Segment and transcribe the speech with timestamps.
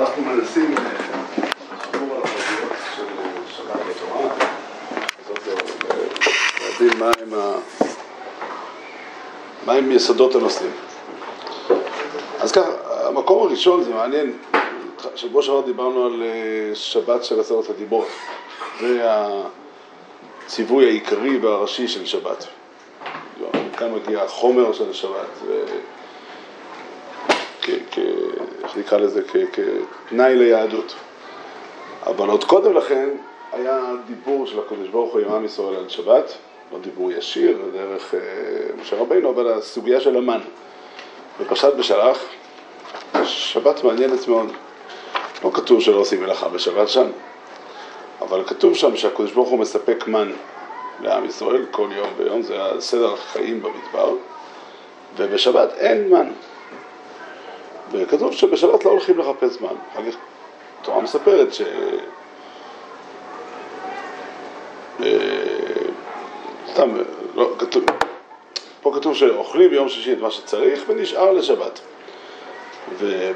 [0.00, 0.82] אנחנו מנסים אה,
[1.72, 3.04] לחבור על החברות של
[3.56, 4.28] שבת בתורה,
[6.60, 7.52] להבין מהם ה...
[9.66, 10.70] מהם יסודות הנושאים.
[12.40, 12.70] אז ככה,
[13.06, 14.38] המקום הראשון, זה מעניין,
[15.14, 18.08] שבוע שעבר דיברנו על אה, שבת של עשרת הדיברות.
[18.80, 19.06] זה
[20.46, 22.46] הציווי העיקרי והראשי של שבת.
[23.76, 25.64] כאן מגיע החומר של השבת, ו...
[27.62, 27.98] כ...
[28.76, 29.22] נקרא לזה?
[30.06, 30.94] כתנאי ליהדות.
[32.06, 33.08] אבל עוד קודם לכן
[33.52, 36.34] היה דיבור של הקדוש ברוך הוא עם עם ישראל על שבת,
[36.72, 38.20] לא דיבור ישיר, דרך אה,
[38.80, 40.40] משה רבינו, אבל הסוגיה של המן.
[41.40, 42.18] בפרשת בשלח,
[43.24, 44.52] שבת מעניינת מאוד.
[45.44, 47.06] לא כתוב שלא עושים מלאכה בשבת שם,
[48.20, 50.32] אבל כתוב שם שהקדוש ברוך הוא מספק מן
[51.00, 54.14] לעם ישראל כל יום ויום, זה הסדר החיים במדבר,
[55.16, 56.28] ובשבת אין מן.
[57.94, 59.68] וכתוב שבשבת לא הולכים לחפש מן.
[59.92, 60.16] אחר כך
[60.80, 61.62] התורה מספרת ש...
[65.02, 65.08] אה,
[66.72, 66.96] סתם,
[67.34, 67.84] לא, כתוב,
[68.80, 71.80] פה כתוב שאוכלים ביום שישי את מה שצריך ונשאר לשבת.
[72.98, 73.30] ו...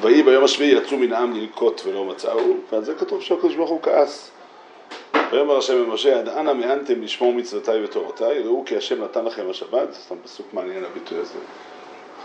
[0.00, 2.40] ויהי ביום השביעי יצאו מן העם ללקוט ולא מצאו,
[2.72, 4.30] ועל זה כתוב שהקדוש ברוך הוא כעס.
[5.32, 9.92] ויאמר השם למשה, עד אנה מאנתם לשמור מצוותיי ותורותיי, ראו כי השם נתן לכם השבת,
[9.92, 11.38] זה סתם פסוק מעניין הביטוי הזה.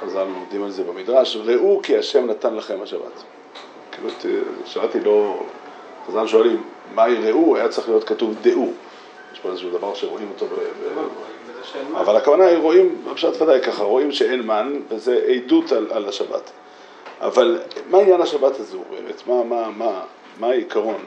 [0.01, 3.23] חז"ל לומדים על זה במדרש, ראו כי השם נתן לכם השבת.
[3.91, 4.09] כאילו,
[4.65, 5.39] שאלתי לא,
[6.07, 6.63] חז"ל שואלים,
[6.95, 7.55] מהי ראו?
[7.55, 8.71] היה צריך להיות כתוב דעו.
[9.33, 10.59] יש פה איזשהו דבר שרואים אותו ב...
[11.95, 16.51] אבל הכוונה היא רואים, בפשט ודאי ככה, רואים שאין מן, וזה עדות על, על השבת.
[17.21, 19.27] אבל מה עניין השבת הזו באמת?
[19.27, 20.01] מה, מה, מה,
[20.39, 20.97] מה העיקרון?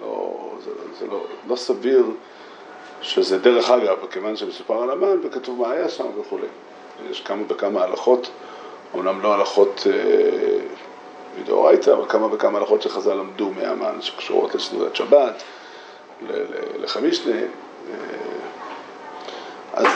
[0.00, 0.34] לא,
[0.64, 2.04] זה, זה לא, לא סביר
[3.02, 6.46] שזה דרך אגב, כיוון שמסופר על המן וכתוב מה היה שם וכולי.
[7.10, 8.30] יש כמה וכמה הלכות,
[8.94, 10.58] אומנם לא הלכות אה,
[11.40, 15.42] מדאורייתא, אבל כמה וכמה הלכות שחז"ל למדו מהמן שקשורות לסעודת שבת,
[16.78, 17.36] לחמישנה.
[17.36, 17.46] אה,
[19.72, 19.86] אז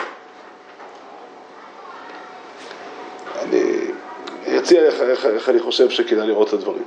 [3.43, 6.85] אני אציע איך, איך, איך אני חושב שכדאי לראות את הדברים.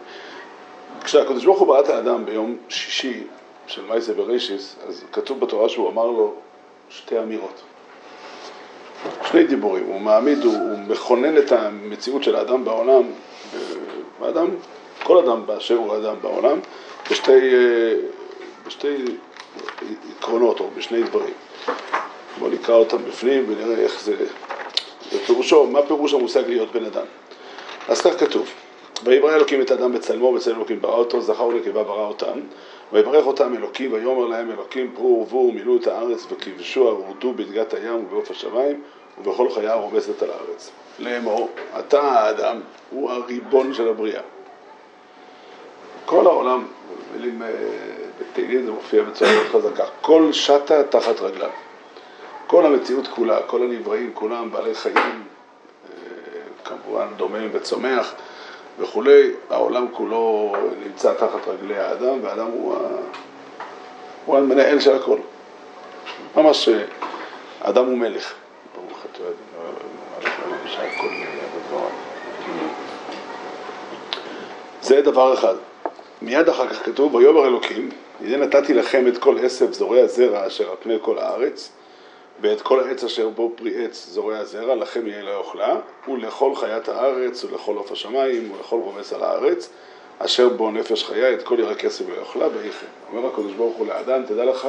[1.04, 3.24] כשהקדוש ברוך הוא את האדם ביום שישי
[3.68, 6.34] של מייסה בראשיס, אז כתוב בתורה שהוא אמר לו
[6.90, 7.62] שתי אמירות.
[9.32, 13.04] שני דיבורים, הוא מעמיד, הוא, הוא מכונן את המציאות של האדם בעולם,
[14.22, 14.48] האדם,
[15.04, 16.60] כל אדם באשר הוא אדם בעולם,
[17.12, 17.52] בשתי,
[18.68, 19.06] בשתי
[20.20, 21.34] עקרונות או בשני דברים.
[22.40, 24.16] בואו נקרא אותם בפנים ונראה איך זה,
[25.16, 27.06] בפירושו, מה פירוש המושג להיות בן אדם.
[27.88, 28.50] אז כך כתוב,
[29.06, 32.40] ויברא אלוקים את האדם בצלמו, בצלם אלוקים ברא אותו, זכר ונקבה ברא אותם,
[32.94, 37.96] ויברך אותם אלוקים, ויאמר להם אלוקים פרו ורבו ומילאו את הארץ וכבשוה ורדו בדגת הים
[37.96, 38.82] ובעוף השמיים
[39.18, 40.72] ובכל חיה הרובסת על הארץ.
[41.00, 41.50] לאמור,
[41.80, 44.22] אתה האדם הוא הריבון של הבריאה.
[46.06, 46.66] כל העולם,
[47.14, 47.50] במילים אה,
[48.20, 51.50] בתהילים זה מופיע בצורה מאוד חזקה, כל שטה תחת רגליו.
[52.48, 56.00] כל המציאות כולה, כל הנבראים כולם, בעלי חיים, אה,
[56.64, 58.14] כמובן דומם וצומח
[58.80, 60.54] וכולי, העולם כולו
[60.86, 62.80] נמצא תחת רגלי האדם, והאדם הוא, ה...
[64.26, 65.18] הוא המנהל של הכל.
[66.36, 66.70] ממש,
[67.62, 68.34] האדם הוא מלך.
[68.76, 69.24] ברוך אתה
[74.82, 75.56] זה דבר אחד.
[76.22, 77.90] מיד אחר כך כתוב, ויאמר אלוקים,
[78.22, 81.72] הנה נתתי לכם את כל עשב זורע הזרע אשר על פני כל הארץ,
[82.42, 85.76] ואת כל העץ אשר בו פרי עץ זורע הזרע, לכם יהיה לאוכלה,
[86.08, 89.70] ולכל חיית הארץ, ולכל עוף השמיים, ולכל רומס על הארץ,
[90.20, 92.86] אשר בו נפש חיה, את כל ירק כסף לאוכלה, ויחם.
[93.14, 94.68] אומר הקדוש ברוך הוא לאדם, תדע לך,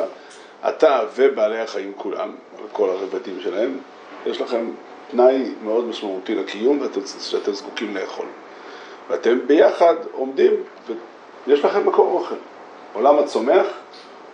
[0.69, 2.35] אתה ובעלי החיים כולם,
[2.73, 3.79] כל הרבדים שלהם,
[4.27, 4.71] יש לכם
[5.11, 6.83] תנאי מאוד משמעותי לקיום,
[7.21, 8.27] שאתם זקוקים לאכול.
[9.09, 10.53] ואתם ביחד עומדים,
[11.47, 12.35] ויש לכם מקור אוכל.
[12.93, 13.67] עולם הצומח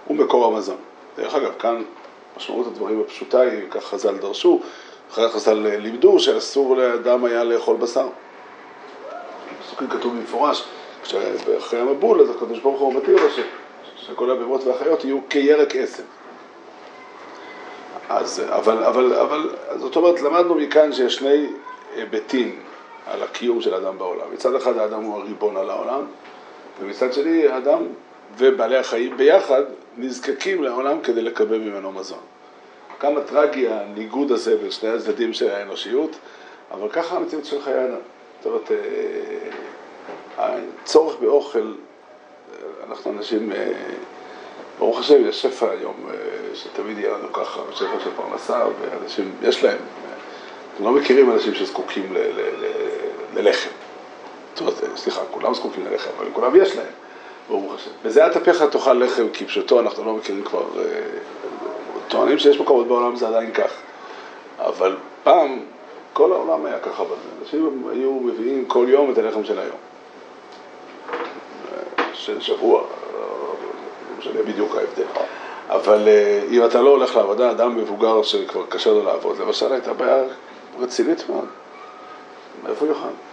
[0.07, 0.77] הוא מקור המזון.
[1.17, 1.83] דרך אגב, כאן
[2.37, 4.61] משמעות הדברים הפשוטה היא, כך חז"ל דרשו,
[5.11, 8.09] אחרי חז"ל לימדו שאסור לאדם היה לאכול בשר.
[9.61, 10.65] בפסוקים כתוב במפורש,
[11.59, 13.29] אחרי המבול, אז הקדוש ברוך הוא מתיר לו
[13.97, 16.03] שכל הבהמות והחיות יהיו כירק עשב.
[18.09, 21.47] אז, אבל, אבל, אבל, זאת אומרת, למדנו מכאן שיש שני
[21.97, 22.61] היבטים
[23.07, 24.27] על הקיום של האדם בעולם.
[24.33, 26.01] מצד אחד האדם הוא הריבון על העולם,
[26.81, 27.83] ומצד שני האדם
[28.39, 29.63] ובעלי החיים ביחד
[29.97, 32.19] נזקקים לעולם כדי לקבל ממנו מזון.
[33.01, 36.17] כמה טרגי הניגוד הזה בין שני הצדדים של האנושיות,
[36.71, 38.01] אבל ככה המציאות של חיי אדם.
[38.43, 38.71] זאת אומרת,
[40.39, 41.73] אה, הצורך באוכל,
[42.89, 43.73] אנחנו אנשים, אה,
[44.79, 46.15] ברוך השם, יש שפע היום, אה,
[46.55, 49.79] שתמיד יהיה לנו ככה, שפע של פרנסה, ואנשים, יש להם.
[50.71, 52.15] אנחנו לא מכירים אנשים שזקוקים
[53.35, 53.71] ללחם.
[54.97, 56.93] סליחה, כולם זקוקים ללחם, אבל לכולם יש להם,
[57.53, 57.91] ברוך השם.
[58.05, 60.85] בזה אטפך תאכל לחם, כי פשוטו אנחנו לא מכירים כבר, אה,
[62.09, 63.71] טוענים שיש מקומות בעולם זה עדיין כך.
[64.59, 65.61] אבל פעם,
[66.13, 67.05] כל העולם היה ככה,
[67.43, 69.77] אנשים היו מביאים כל יום את הלחם של היום.
[72.15, 72.83] של שבוע,
[73.15, 73.55] לא
[74.19, 75.07] משנה בדיוק ההבדל.
[75.69, 79.93] אבל אה, אם אתה לא הולך לעבודה, אדם מבוגר שכבר קשה לו לעבוד, למשל הייתה
[79.93, 80.23] בעיה
[80.81, 81.47] רצינית מאוד.
[82.65, 83.32] מאיפה יאכל?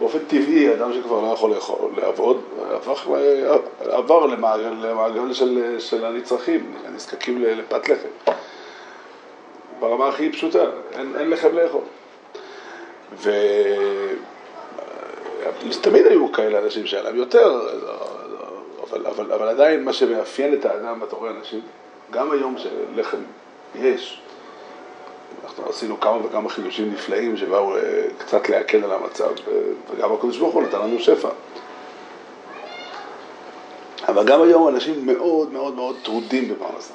[0.00, 1.50] באופן טבעי, אדם שכבר לא יכול
[1.96, 2.40] לעבוד,
[2.70, 3.06] הפך,
[3.80, 8.32] עבר למעגל, למעגל של, של הנצרכים, הנזקקים לפת לחם.
[9.80, 11.82] ברמה הכי פשוטה, אין, אין לחם לאכול.
[15.60, 17.68] ותמיד היו כאלה אנשים שהיה להם יותר,
[18.90, 21.60] אבל, אבל, אבל עדיין מה שמאפיין את האדם, אתה רואה אנשים,
[22.10, 23.22] גם היום שלחם
[23.74, 24.22] יש,
[25.44, 27.80] אנחנו עשינו כמה וכמה חידושים נפלאים שבאו אה,
[28.18, 29.30] קצת להקל על המצב,
[29.90, 31.28] וגם הקדוש ברוך הוא נתן לנו שפע.
[34.08, 36.94] אבל גם היום אנשים מאוד מאוד מאוד טרודים בפרנסה.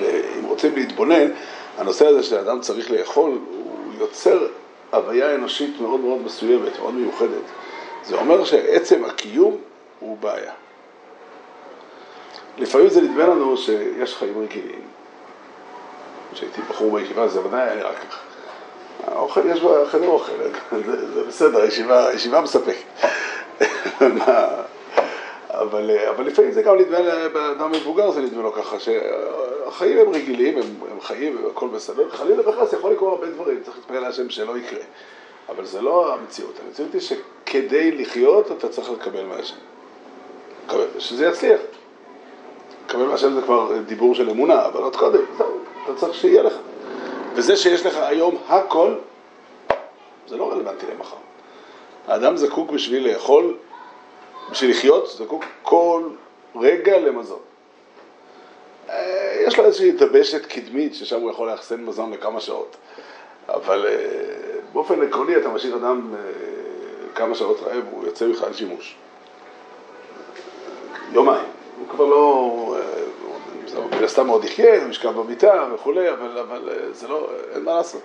[0.00, 1.30] ואם רוצים להתבונן,
[1.78, 4.46] הנושא הזה שאדם צריך לאכול, הוא יוצר
[4.90, 7.42] הוויה אנושית מאוד מאוד מסוימת, מאוד מיוחדת.
[8.04, 9.56] זה אומר שעצם הקיום
[10.00, 10.52] הוא בעיה.
[12.58, 14.87] לפעמים זה נדמה לנו שיש חיים רגילים.
[16.32, 18.18] כשהייתי בחור בישיבה זה ודאי היה נראה ככה.
[19.06, 20.32] האוכל, יש בחדר אוכל,
[20.86, 22.84] זה, בסדר, הישיבה, מספקת.
[25.50, 30.64] אבל, לפעמים זה גם נדמה לאדם מבוגר, זה נדמה לו ככה, שהחיים הם רגילים, הם,
[30.90, 34.80] הם חיים והכל בסדר, חלילה וחס יכול לקרות הרבה דברים, צריך להתפלל להשם שלא יקרה.
[35.48, 39.56] אבל זה לא המציאות, המציאות היא שכדי לחיות אתה צריך לקבל מהשם.
[40.98, 41.60] שזה יצליח.
[42.86, 45.58] לקבל מהשם זה כבר דיבור של אמונה, אבל עוד קודם, זהו,
[45.90, 46.54] אתה צריך שיהיה לך.
[47.34, 48.94] וזה שיש לך היום הכל,
[50.26, 51.16] זה לא רלוונטי למחר.
[52.06, 53.56] האדם זקוק בשביל לאכול,
[54.50, 56.02] בשביל לחיות, זקוק כל
[56.56, 57.38] רגע למזון.
[58.88, 62.76] אה, יש לו איזושהי דבשת קדמית ששם הוא יכול לאחסן מזון לכמה שעות.
[63.48, 63.94] אבל אה,
[64.72, 66.18] באופן עקרוני אתה משאיר אדם אה,
[67.14, 68.96] כמה שעות רעב, הוא יוצא בכלל שימוש.
[71.12, 71.46] יומיים.
[71.78, 72.67] הוא כבר לא,
[73.86, 78.02] מן הסתם עוד יחיה, הוא ישכב במיטה וכולי, אבל, אבל זה לא, אין מה לעשות.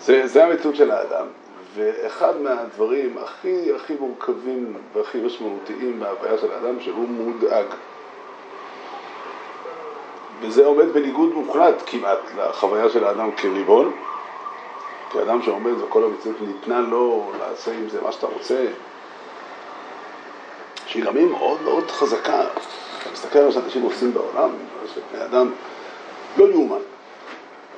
[0.00, 1.26] זה, זה המציאות של האדם,
[1.74, 7.66] ואחד מהדברים הכי הכי מורכבים והכי משמעותיים בהוויה של האדם, שהוא מודאג.
[10.40, 13.92] וזה עומד בניגוד מוחלט כמעט לחוויה של האדם כריבון,
[15.12, 18.66] כאדם שעומד וכל המציאות ניתנה לו לעשה עם זה מה שאתה רוצה,
[20.86, 22.44] שהיא גם היא מאוד מאוד חזקה.
[23.06, 24.50] אתה מסתכל על מה שאנשים עושים בעולם,
[24.94, 25.50] שבני אדם
[26.36, 26.78] לא יאומן,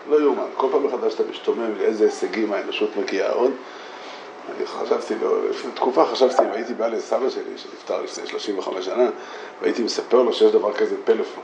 [0.09, 0.47] לא יאומן.
[0.57, 3.51] כל פעם מחדש אתה משתומם לאיזה הישגים האנושות מגיעה עוד.
[4.57, 5.15] אני חשבתי,
[5.51, 9.11] לפני תקופה חשבתי, אם הייתי בא לסבא שלי, שנפטר לפני 35 שנה,
[9.61, 11.43] והייתי מספר לו שיש דבר כזה פלאפון.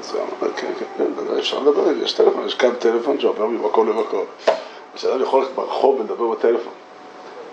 [0.00, 3.88] אז הוא אמר, כן, כן, כן, אפשר לדבר, יש טלפון, יש קו טלפון שעובר ממקום
[3.88, 4.24] למקום.
[4.94, 6.72] ושאדם יכול ללכת ברחוב ולדבר בטלפון.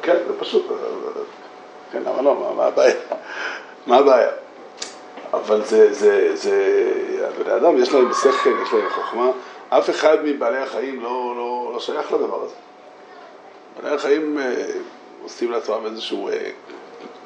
[0.01, 0.65] כן, זה פשוט,
[1.91, 2.95] כן, למה לא, מה הבעיה?
[3.87, 4.29] מה הבעיה?
[5.33, 6.85] אבל זה, זה, זה,
[7.43, 9.31] בני אדם יש להם שכל, יש להם חוכמה,
[9.69, 12.55] אף אחד מבעלי החיים לא, לא, לא שייך לדבר הזה.
[13.81, 14.65] בעלי החיים אה,
[15.23, 16.49] עושים לעצמם איזשהו, אה,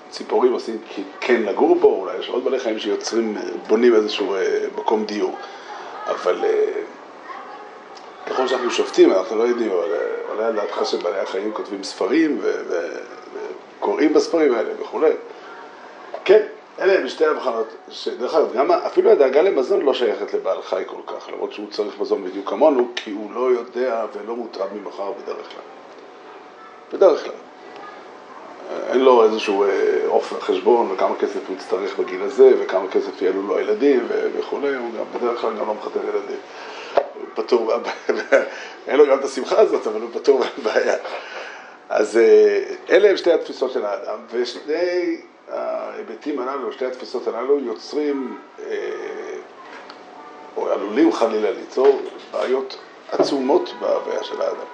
[0.10, 0.78] ציפורים עושים
[1.20, 5.36] כן לגור בו, אולי יש עוד בעלי חיים שיוצרים, אה, בונים איזשהו אה, מקום דיור,
[6.08, 6.72] אבל אה,
[8.26, 12.38] ככל שאנחנו שופטים, אנחנו לא יודעים, אבל אה, עולה על דעתך שבעלי החיים כותבים ספרים
[12.42, 12.62] ו...
[12.70, 12.80] ו
[13.80, 15.12] קוראים בספרים האלה וכולי.
[16.26, 16.42] כן,
[16.80, 21.02] אלה הם שתי הבחנות, שדרך אגב, גם אפילו הדאגה למזון לא שייכת לבעל חי כל
[21.08, 25.50] כך, למרות שהוא צריך מזון בדיוק כמונו, כי הוא לא יודע ולא מוטרד ממחר בדרך
[25.50, 25.64] כלל.
[26.94, 27.34] בדרך כלל.
[28.90, 29.66] אין לו איזשהו
[30.08, 34.76] אופן אה, חשבון וכמה כסף הוא יצטרך בגיל הזה וכמה כסף יעלו לו הילדים וכולי,
[34.76, 36.38] הוא גם בדרך כלל גם לא מחתן ילדים.
[36.96, 38.44] הוא פטור מהבעיה,
[38.88, 40.96] אין לו גם את השמחה הזאת, אבל הוא פטור מהבעיה.
[41.90, 45.18] אז אה, אלה הם שתי התפיסות של האדם, ושני
[45.52, 49.38] ההיבטים הללו, שתי התפיסות הללו יוצרים, אה,
[50.58, 52.02] או עלולים חלילה ליצור
[52.32, 52.78] בעיות
[53.12, 54.66] עצומות בהוויה של האדם.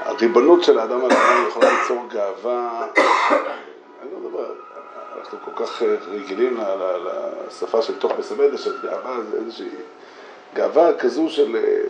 [0.00, 2.86] הריבונות של האדם על האדם יכולה ליצור גאווה,
[4.02, 4.52] אני לא מדבר,
[5.18, 6.60] אנחנו כל כך רגילים
[7.06, 9.68] לשפה של תוך בסמדה, של גאווה זה איזושהי
[10.54, 11.82] גאווה כזו של אה,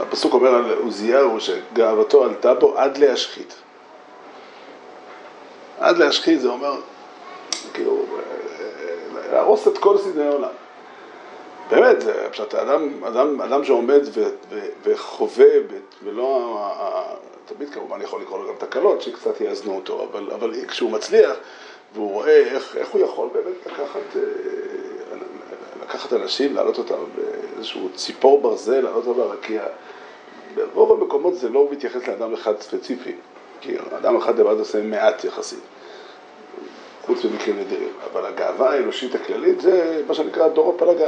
[0.00, 3.54] הפסוק אומר על עוזיהו שגאוותו עלתה בו עד להשחית.
[5.80, 6.80] עד להשחית זה אומר,
[7.72, 8.04] כאילו,
[9.32, 10.48] להרוס את כל סדרי העולם.
[11.70, 11.96] באמת,
[12.30, 15.46] פשוט אדם, אדם, אדם שעומד ו, ו, וחווה,
[16.04, 16.58] ולא,
[17.46, 21.36] תמיד כמובן יכול לקרוא לו גם תקלות שקצת יאזנו אותו, אבל, אבל כשהוא מצליח
[21.94, 24.22] והוא רואה איך, איך הוא יכול באמת לקחת, אה,
[25.82, 29.62] לקחת אנשים, להעלות אותם באיזשהו ציפור ברזל, להעלות אותם ברקיע.
[30.54, 33.14] ברוב המקומות זה לא מתייחס לאדם אחד ספציפי,
[33.60, 35.58] כי אדם אחד לבד עושה מעט יחסית.
[37.06, 37.92] חוץ ממקרים נדירים.
[38.12, 41.06] אבל הגאווה האנושית הכללית זה מה שנקרא דור הפלגה.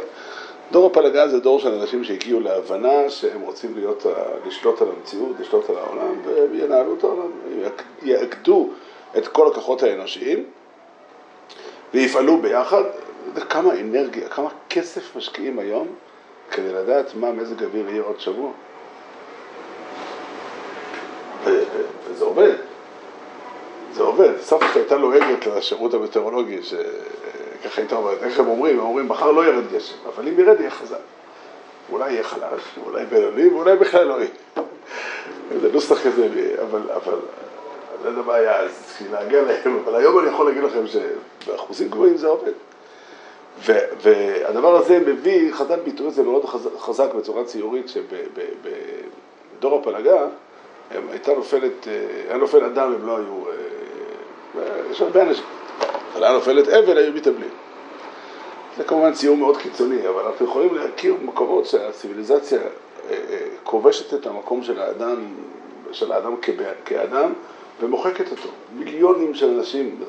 [0.72, 4.06] דור הפלגה זה דור של אנשים שהגיעו להבנה שהם רוצים להיות,
[4.46, 7.30] לשלוט על המציאות, לשלוט על העולם, והם ינהלו את העולם,
[8.02, 8.68] יאגדו
[9.16, 10.44] את כל הכוחות האנושיים
[11.94, 12.82] ויפעלו ביחד.
[13.48, 15.88] כמה אנרגיה, כמה כסף משקיעים היום
[16.50, 18.50] כדי לדעת מה מזג האוויר יהיה עוד שבוע.
[22.20, 22.54] וזה עובד.
[23.92, 24.30] זה עובד.
[24.40, 28.80] סבתא הייתה לועגת לשירות המטאורולוגי, שככה הייתה אומרת, איך הם אומרים?
[28.80, 30.96] הם אומרים, מחר לא ירד גשם, אבל אם ירד יהיה חזק.
[31.92, 34.30] אולי יהיה חלש, אולי בינוני, ואולי בכלל לא יהיה.
[35.60, 36.28] זה נוסח כזה,
[36.62, 37.18] אבל, אבל,
[38.04, 42.16] לא יודע מה היה אז, להגיע להם, אבל היום אני יכול להגיד לכם שבאחוזים גבוהים
[42.16, 42.52] זה עובד.
[44.02, 46.44] והדבר הזה מביא, חז"ל ביטוי את זה מאוד
[46.78, 50.26] חזק בצורה ציורית, שבדור הפלגה
[51.10, 51.92] הייתה נופלת, אה,
[52.28, 53.54] היה נופל אדם, הם לא היו אה,
[54.90, 55.44] יש הרבה אנשים.
[56.12, 57.50] אבל היה נופלת אבל, היו מתאבלים.
[58.76, 62.66] זה כמובן ציור מאוד קיצוני, אבל אנחנו יכולים להכיר מקומות שהציוויליזציה אה,
[63.30, 65.16] אה, כובשת את המקום של האדם,
[65.92, 66.34] של האדם
[66.84, 67.32] כאדם,
[67.80, 68.48] ומוחקת אותו.
[68.78, 70.00] מיליונים של אנשים,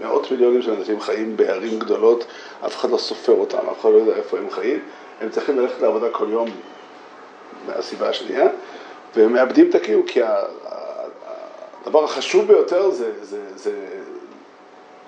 [0.00, 2.24] מאות מיליונים של אנשים חיים בערים גדולות,
[2.66, 4.80] אף אחד לא סופר אותם, אף אחד לא יודע איפה הם חיים,
[5.20, 6.48] הם צריכים ללכת לעבודה כל יום
[7.66, 8.48] מהסיבה השנייה,
[9.14, 10.20] והם מאבדים את הקיום, כי
[11.84, 13.72] הדבר החשוב ביותר זה, זה, זה,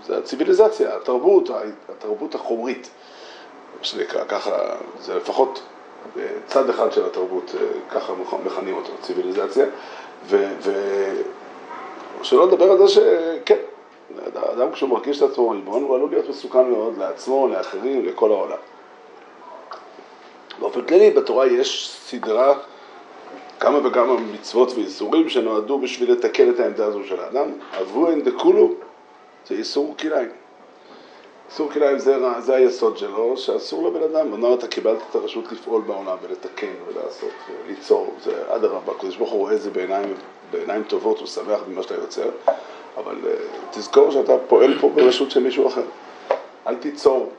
[0.07, 1.51] זה הציוויליזציה, התרבות,
[1.89, 2.91] התרבות החומרית,
[3.79, 4.51] מה שנקרא, ככה,
[5.01, 5.63] זה לפחות
[6.47, 7.55] צד אחד של התרבות,
[7.91, 8.13] ככה
[8.45, 9.67] מכנים אותו, ציוויליזציה,
[12.21, 13.59] ושלא לדבר על זה שכן,
[14.35, 18.59] האדם כשהוא מרגיש את עצמו ריבון, הוא עלול להיות מסוכן מאוד לעצמו, לאחרים, לכל העולם.
[20.61, 22.55] באופן כללי, בתורה יש סדרה
[23.61, 27.49] כמה וכמה מצוות ואיסורים שנועדו בשביל לתקן את העמדה הזו של האדם.
[28.09, 28.75] אין דקולו,
[29.47, 30.29] זה איסור כליים.
[31.51, 34.33] איסור כליים זה, זה היסוד שלו, שאסור לבן אדם.
[34.33, 37.31] אמר אתה קיבלת את הרשות לפעול בעולם ולתקן ולעשות,
[37.69, 38.15] ליצור.
[38.25, 40.15] זה אדרבה, הקדוש ברוך הוא רואה את זה בעיניים,
[40.51, 42.31] בעיניים טובות, הוא שמח במה שאתה יוצר,
[42.97, 45.85] אבל uh, תזכור שאתה פועל פה ברשות של מישהו אחר.
[46.67, 47.33] אל תיצור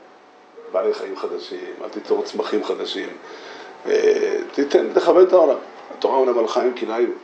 [0.72, 3.08] בעלי חיים חדשים, אל תיצור צמחים חדשים.
[3.86, 3.88] Uh,
[4.52, 5.58] תיתן, תכבד את העולם.
[5.94, 7.14] התורה אומנם הלכה עם כלאיים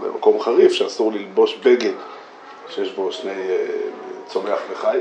[0.00, 1.92] במקום חריף, שאסור ללבוש בגד
[2.68, 3.66] שיש בו שני אה,
[4.26, 4.98] צומח וחי.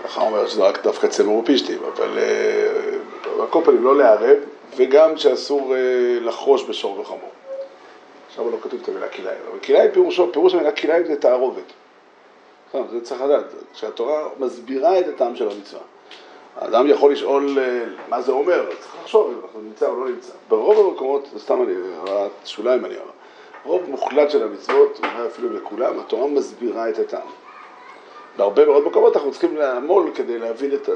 [0.00, 4.36] ההלכה אומרת שזה רק דווקא צלמו ופישטים, אבל אה, על כל פנים לא לערב,
[4.76, 5.80] וגם שאסור אה,
[6.20, 7.30] לחרוש בשור וחמור.
[8.28, 11.72] עכשיו לא כתוב את המילה כלאיים, אבל כלאיים פירושו, פירוש המילה כלאיים זה תערובת.
[12.72, 13.44] זה צריך לדעת,
[13.74, 15.82] כשהתורה מסבירה את הטעם של המצווה.
[16.56, 20.32] האדם יכול לשאול אה, מה זה אומר, צריך לחשוב אם אנחנו נמצא או לא נמצא.
[20.48, 21.72] ברוב המקומות, סתם אני,
[22.44, 23.10] שוליים אני אומר,
[23.64, 27.28] רוב מוחלט של המצוות, אולי אפילו בכולם, התורה מסבירה את הטעם.
[28.36, 30.88] בהרבה מאוד מקומות אנחנו צריכים לעמול כדי להבין את,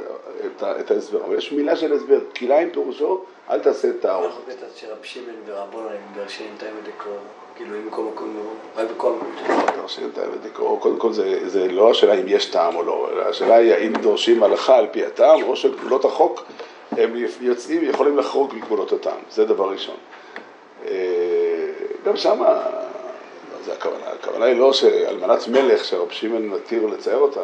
[0.46, 4.26] את, את ההסבר, אבל יש מילה של הסבר, כליים פירושו, אל תעשה את הארוך.
[4.26, 6.24] אנחנו בטח שרב שמעון ורבון הם
[6.56, 7.14] את האמת לקרוא,
[7.60, 8.36] כאילו אם בכל מקום,
[8.76, 9.56] רק בכל מקום.
[9.76, 13.54] דורשים את האמת קודם כל זה, לא השאלה אם יש טעם או לא, אלא השאלה
[13.54, 16.44] היא האם דורשים הלכה על פי הטעם, או שגבולות החוק
[16.92, 19.96] הם יוצאים, יכולים לחרוג מגבולות הטעם, זה דבר ראשון.
[20.86, 20.92] אה,
[22.04, 22.62] גם שמה
[23.64, 24.06] זה הכוונה.
[24.20, 27.40] הכוונה היא לא שאלמנת מלך שרב שמעון מתיר לצייר אותה,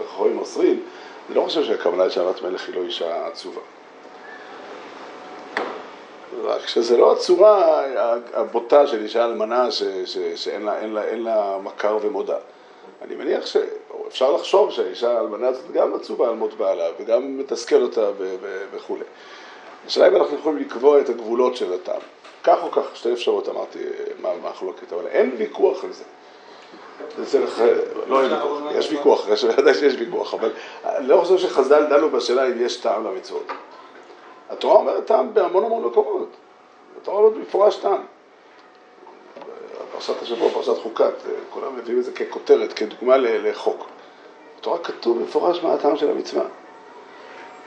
[0.00, 0.82] וחכמים אוסרים,
[1.28, 3.60] אני לא חושב שהכוונה היא שאלמנת מלך היא לא אישה עצובה.
[6.44, 7.84] רק שזה לא הצורה
[8.34, 12.36] הבוטה של אישה אלמנה ש, ש, שאין לה, לה, לה מכר ומודה.
[13.02, 18.10] אני מניח שאפשר לחשוב שהאישה האלמנה הזאת גם עצובה על מות בעלה וגם מתסכל אותה
[18.72, 19.04] וכולי.
[19.86, 22.00] השאלה אם אנחנו יכולים לקבוע את הגבולות של הטעם.
[22.44, 23.78] כך או כך, שתי אפשרויות אמרתי,
[24.20, 26.04] מה המחלוקת, אבל אין ויכוח על זה.
[27.24, 27.62] צריך,
[28.08, 29.26] לא ויכוח, יש ויכוח,
[29.58, 30.50] ודאי שיש ויכוח, אבל
[30.84, 33.52] אני לא חושב שחז"ל דנו בשאלה אם יש טעם למצוות.
[34.50, 36.28] התורה אומרת טעם בהמון המון מקומות.
[37.02, 38.02] התורה אומרת במפורש טעם.
[39.92, 41.12] פרשת השבוע, פרשת חוקת,
[41.50, 43.86] כולם מביאים את זה ככותרת, כדוגמה לחוק.
[44.58, 46.44] בתורה כתוב במפורש מה הטעם של המצווה.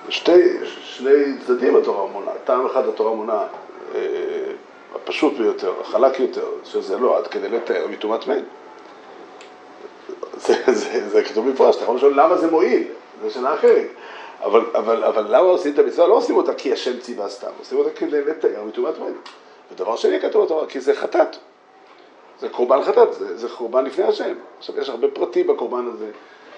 [0.09, 3.47] שתי, שני צדדים התורה מונה, טעם אחד התורה מונה
[3.95, 3.99] אה,
[4.95, 8.43] הפשוט ביותר, החלק יותר, שזה לא עד כדי לתאר מטומאת מת.
[10.33, 12.87] זה, זה, זה כתוב במפורש, אתה יכול לשאול למה זה מועיל,
[13.23, 13.87] זו שאלה אחרת.
[14.43, 16.07] אבל, אבל, אבל למה עושים את המצווה?
[16.07, 19.29] לא עושים אותה כי השם ציווה סתם, עושים אותה כדי לתאר מטומאת מת.
[19.71, 21.37] ודבר שני כתוב בתורה, כי זה חטאת.
[22.39, 24.35] זה קורבן חטאת, זה, זה קורבן לפני השם.
[24.57, 26.11] עכשיו, יש הרבה פרטים בקורבן הזה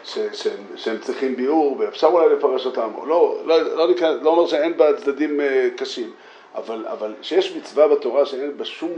[0.03, 4.29] ש, שהם, שהם צריכים ביאור, ואפשר אולי לפרש אותם, או לא, לא, לא, לא, לא
[4.29, 6.11] אומר שאין בה צדדים אה, קשים,
[6.55, 8.91] אבל, אבל שיש מצווה בתורה שאין בה שום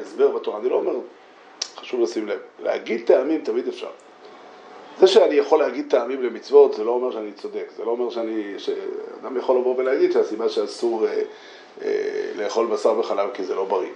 [0.00, 0.94] הסבר בתורה, אני לא אומר,
[1.76, 3.90] חשוב לשים לב, להגיד טעמים תמיד אפשר.
[4.98, 8.54] זה שאני יכול להגיד טעמים למצוות, זה לא אומר שאני צודק, זה לא אומר שאני,
[8.58, 11.22] שאדם יכול לבוא ולהגיד שהסיבה שאסור אה,
[11.84, 13.90] אה, לאכול בשר וחלב כי זה לא בריא.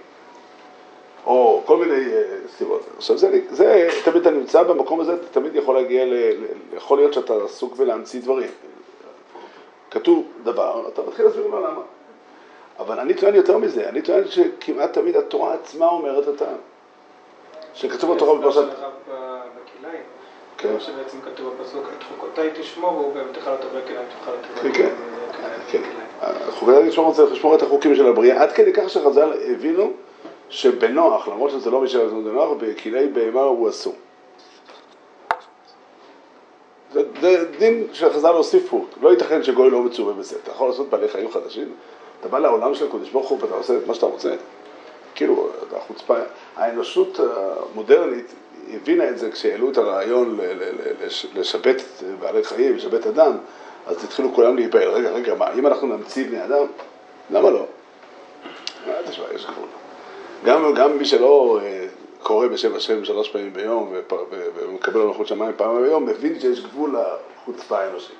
[1.25, 2.23] או כל מיני אה,
[2.57, 2.81] סיבות.
[2.97, 6.97] עכשיו זה, זה, תמיד אתה נמצא במקום הזה, אתה תמיד יכול להגיע, ל, ל, יכול
[6.97, 8.49] להיות שאתה עסוק ולהמציא דברים.
[9.91, 11.81] כתוב דבר, אתה מתחיל להסביר לו למה.
[12.79, 16.45] אבל אני טוען יותר מזה, אני טוען שכמעט תמיד התורה עצמה אומרת את ה...
[17.73, 18.63] שכתוב בתורה בפרשת...
[20.57, 20.79] כן.
[20.79, 24.89] שבעצם כתוב בפסוק, את חוקותיי תשמור, ובאמתך לא תבוא כליים תאכל את כן,
[25.71, 25.81] כן,
[26.21, 26.31] כן.
[26.49, 29.91] חוקותיי לשמור צריך לשמור את החוקים של הבריאה, עד כדי כך שחז"ל הבינו
[30.49, 33.95] שבנוח, למרות שזה לא משל בנוח, בכלי בהמה הוא אסור.
[36.93, 40.35] זה, זה דין שחז"ל הוסיפו, לא ייתכן שגוי לא מצווה בזה.
[40.43, 41.71] אתה יכול לעשות בעלי חיים חדשים,
[42.19, 44.35] אתה בא לעולם של הקודש ברוך הוא ואתה עושה את מה שאתה רוצה.
[45.15, 46.15] כאילו, החוצפה,
[46.55, 48.33] האנושות המודרנית
[48.73, 50.39] הבינה את זה כשהעלו את הרעיון
[51.35, 51.81] לשבת
[52.19, 53.37] בעלי חיים, לשבת אדם,
[53.87, 56.65] אז התחילו כולם להיבהל, רגע, רגע, מה, אם אנחנו נמציא בני אדם,
[57.29, 57.65] למה לא?
[59.09, 59.67] תשמע, יש גבול.
[60.45, 61.87] גם, גם מי שלא אה,
[62.19, 63.93] קורא בשם השם שלוש פעמים ביום
[64.55, 68.15] ומקבל מלכות שמיים פעם ביום, מבין שיש גבול לחוצפה האנושית.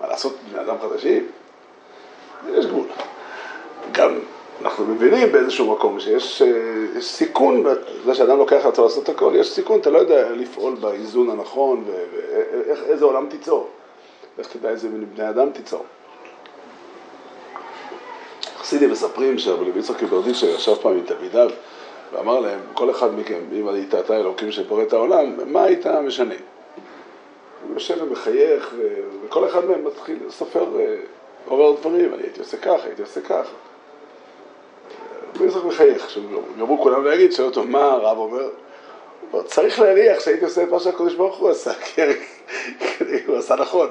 [0.00, 1.26] מה לעשות בני אדם חדשים?
[2.54, 2.86] יש גבול.
[3.92, 4.18] גם
[4.62, 7.64] אנחנו מבינים באיזשהו מקום שיש אה, סיכון,
[8.04, 13.04] זה שאדם לוקח לעצמו לעשות הכל, יש סיכון, אתה לא יודע לפעול באיזון הנכון ואיזה
[13.04, 13.68] עולם תיצור.
[14.38, 15.84] איך תדע איזה בני אדם תיצור.
[18.58, 21.50] חסידים מספרים שרבי יצחק קיברדיצ'ה ישב פעם עם תלמידיו
[22.12, 26.34] ואמר להם, כל אחד מכם, אם היית אתה אלוקים שבורא את העולם, מה היית משנה?
[27.62, 28.74] הוא יושב ומחייך,
[29.24, 30.18] וכל אחד מהם מתחיל
[30.56, 30.96] אה,
[31.50, 33.52] אומר דברים, אני הייתי עושה ככה, הייתי עושה ככה.
[35.44, 36.18] יצחק מחייך,
[36.58, 38.48] גמרו כולם להגיד, שואל אותו, מה הרב אומר?
[39.30, 42.00] הוא צריך להניח שהייתי עושה את מה שהקדוש ברוך הוא עשה, כי
[43.26, 43.88] הוא עשה נכון.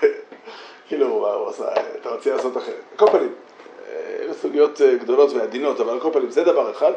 [0.88, 1.64] כאילו, הוא עשה,
[2.00, 2.74] אתה רוצה לעשות אחרת.
[2.92, 3.32] על כל פנים,
[4.20, 6.92] אלה סוגיות אה, גדולות ועדינות, אבל על כל פנים זה דבר אחד,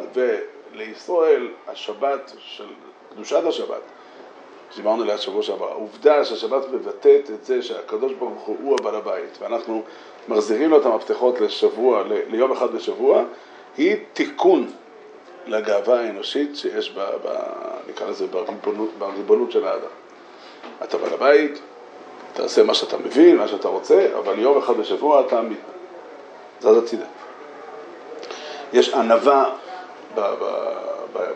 [0.74, 2.68] ולישראל השבת של
[3.14, 3.82] קדושת השבת,
[4.72, 9.84] שדיברנו עליה שבוע שעבר, העובדה שהשבת מבטאת את זה שהקדוש ברוך הוא הבעל הבית, ואנחנו
[10.28, 13.24] מחזירים לו את המפתחות לשבוע, ל- ליום אחד בשבוע,
[13.78, 14.72] היא תיקון
[15.48, 17.28] לגאווה האנושית שיש בה, ב,
[17.90, 19.88] נקרא לזה, בריבונות, בריבונות של האדם.
[20.84, 21.60] אתה בעל הבית,
[22.34, 25.42] תעשה מה שאתה מבין, מה שאתה רוצה, אבל יום אחד בשבוע אתה
[26.60, 27.06] זז הצידה.
[28.74, 29.50] יש ענווה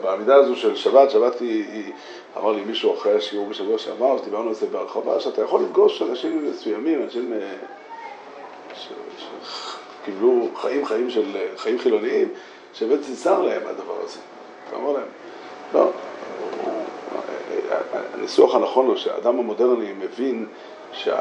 [0.02, 1.94] בעמידה הזו של שבת, שבת היא, היא,
[2.38, 6.50] אמר לי מישהו אחרי השיעור בשבוע שעבר, שדיברנו על זה בהרחבה, שאתה יכול לפגוש אנשים
[6.50, 7.54] מסוימים, אנשים אה,
[10.04, 12.30] שקיבלו חיים, חיים של, חיים חילוניים,
[12.74, 14.20] שבאמת זר להם הדבר הזה.
[14.68, 15.08] אתה אומר להם,
[15.74, 15.92] לא,
[18.14, 20.46] הניסוח הנכון הוא שהאדם המודרני מבין
[20.94, 21.20] שהחלק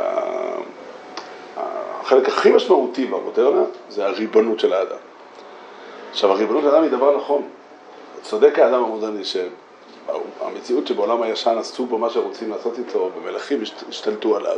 [2.28, 4.96] הכי משמעותי במודרנה זה הריבונות של האדם.
[6.10, 7.48] עכשיו, הריבונות של האדם היא דבר נכון.
[8.22, 9.24] צודק האדם המודרני
[10.38, 14.56] שהמציאות שבעולם הישן עשו בו מה שרוצים לעשות איתו, ומלכים השתלטו עליו,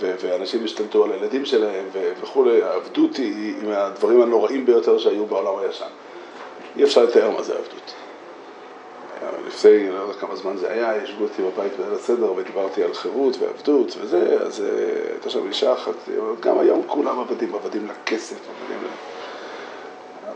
[0.00, 1.84] ואנשים השתלטו על הילדים שלהם
[2.20, 5.84] וכולי, העבדות היא עם הדברים הנוראים ביותר שהיו בעולם הישן.
[6.76, 7.94] אי אפשר לתאר מה זה עבדות.
[9.46, 13.36] לפני, לא יודע כמה זמן זה היה, ישבו אותי בבית בליל הסדר ודיברתי על חירות
[13.40, 14.66] ועבדות וזה, אז אה,
[15.10, 15.94] הייתה שם אישה אחת,
[16.40, 19.11] גם היום כולם עבדים, עבדים לכסף, עבדים ל...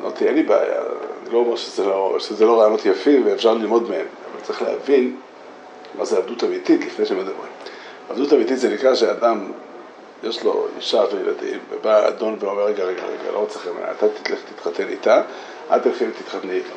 [0.00, 0.80] אמרתי, אין לי בעיה,
[1.22, 5.16] אני לא אומר שזה לא, שזה לא רעיונות יפים ואפשר ללמוד מהם, אבל צריך להבין
[5.98, 7.52] מה זה עבדות אמיתית לפני שמדברים.
[8.10, 9.52] עבדות אמיתית זה נקרא שאדם,
[10.22, 14.38] יש לו אישה וילדים, ובא אדון ואומר, רגע, רגע, רגע, לא רוצה לכם, אתה תלך
[14.54, 15.22] תתחתן איתה,
[15.70, 16.74] אל תלכי ותתחתני איתה.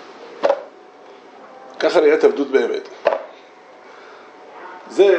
[1.79, 2.89] ככה נראית עבדות באמת.
[4.89, 5.17] זה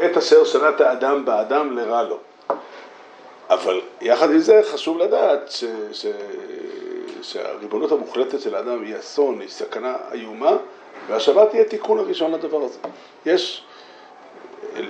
[0.00, 2.18] עת אשר שנאת האדם באדם לרע לו.
[3.50, 6.06] אבל יחד עם זה חשוב לדעת ש, ש,
[7.22, 10.56] שהריבונות המוחלטת של האדם היא אסון, היא סכנה איומה,
[11.08, 12.78] והשבת תהיה תיקון הראשון לדבר הזה.
[13.26, 13.64] יש,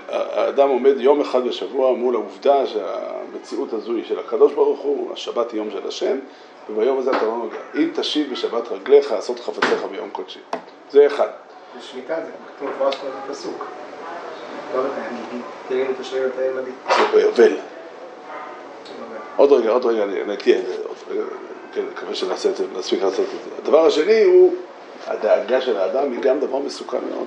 [0.09, 5.51] האדם עומד יום אחד בשבוע מול העובדה שהמציאות הזו היא של הקדוש ברוך הוא, השבת
[5.51, 6.19] היא יום של השם,
[6.71, 7.59] וביום הזה אתה לא נוגע.
[7.75, 10.41] אם תשיב בשבת רגליך, עשות חפציך ביום קודשי.
[10.91, 11.29] זה אחד.
[11.79, 12.97] בשמיטה זה כתוב מפורש
[13.29, 13.67] בפסוק.
[14.75, 14.83] לא
[17.15, 17.57] ביובל.
[19.37, 21.23] עוד רגע, עוד רגע, אני נקטיה את זה, עוד רגע,
[21.73, 23.51] כן, מקווה שנעשה את זה, נספיק לעשות את זה.
[23.63, 24.55] הדבר השני הוא,
[25.07, 27.27] הדאגה של האדם היא גם דבר מסוכן מאוד.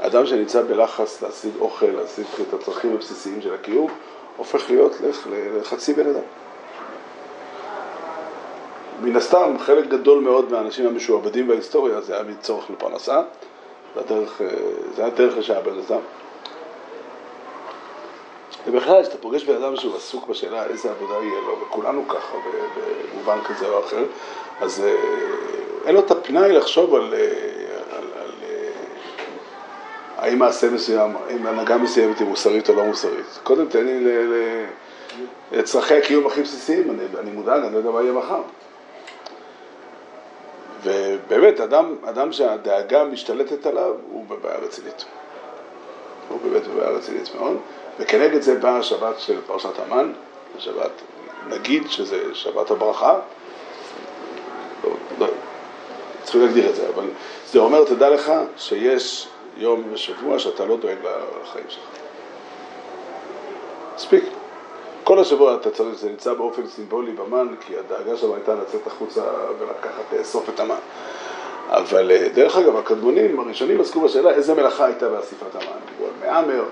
[0.00, 3.90] אדם שנמצא בלחץ להשיג אוכל, להשיג את הצרכים הבסיסיים של הקיום,
[4.36, 5.26] הופך להיות לח-
[5.60, 6.20] לחצי בן אדם.
[9.02, 13.22] מן הסתם, חלק גדול מאוד מהאנשים המשועבדים בהיסטוריה זה היה מצורך לפרנסה,
[13.96, 14.02] אה,
[14.96, 16.00] זה היה דרך לשעה בן אדם.
[18.66, 22.36] ובכלל, כשאתה פוגש בן אדם שהוא עסוק בשאלה איזה עבודה יהיה לו, וכולנו ככה
[23.14, 24.04] במובן כזה או אחר,
[24.60, 24.94] אז אה,
[25.84, 27.18] אין לו את הפנאי לחשוב על, אה,
[27.96, 28.70] על, על אה,
[30.16, 33.38] האם מעשה מסוים, האם הנהגה מסוימת היא מוסרית או לא מוסרית.
[33.42, 34.26] קודם תן לי
[35.52, 38.40] לצרכי הקיום הכי בסיסיים, אני, אני מודאג, אני לא יודע מה יהיה מחר.
[40.82, 45.04] ובאמת, אדם, אדם שהדאגה משתלטת עליו, הוא בבעיה רצינית.
[46.28, 47.56] הוא באמת בבעיה רצינית מאוד,
[48.00, 50.12] וכנגד זה באה השבת של פרשת המן,
[50.56, 50.90] השבת,
[51.48, 53.18] נגיד שזה שבת הברכה,
[54.84, 55.26] לא, לא,
[56.22, 57.04] צריכים להגדיר את זה, אבל
[57.46, 60.96] זה אומר, תדע לך שיש יום בשבוע שאתה לא דואג
[61.42, 61.82] לחיים שלך.
[63.94, 64.24] מספיק.
[65.04, 69.22] כל השבוע אתה צריך, זה נמצא באופן סימבולי במן, כי הדאגה שלו הייתה לצאת החוצה
[69.58, 70.78] ולקחת, לאסוף את המן.
[71.68, 75.78] אבל אה, דרך אגב, הקדמונים הראשונים עסקו בשאלה איזה מלאכה הייתה באסיפת המן.
[75.90, 76.64] דיברו על מהמר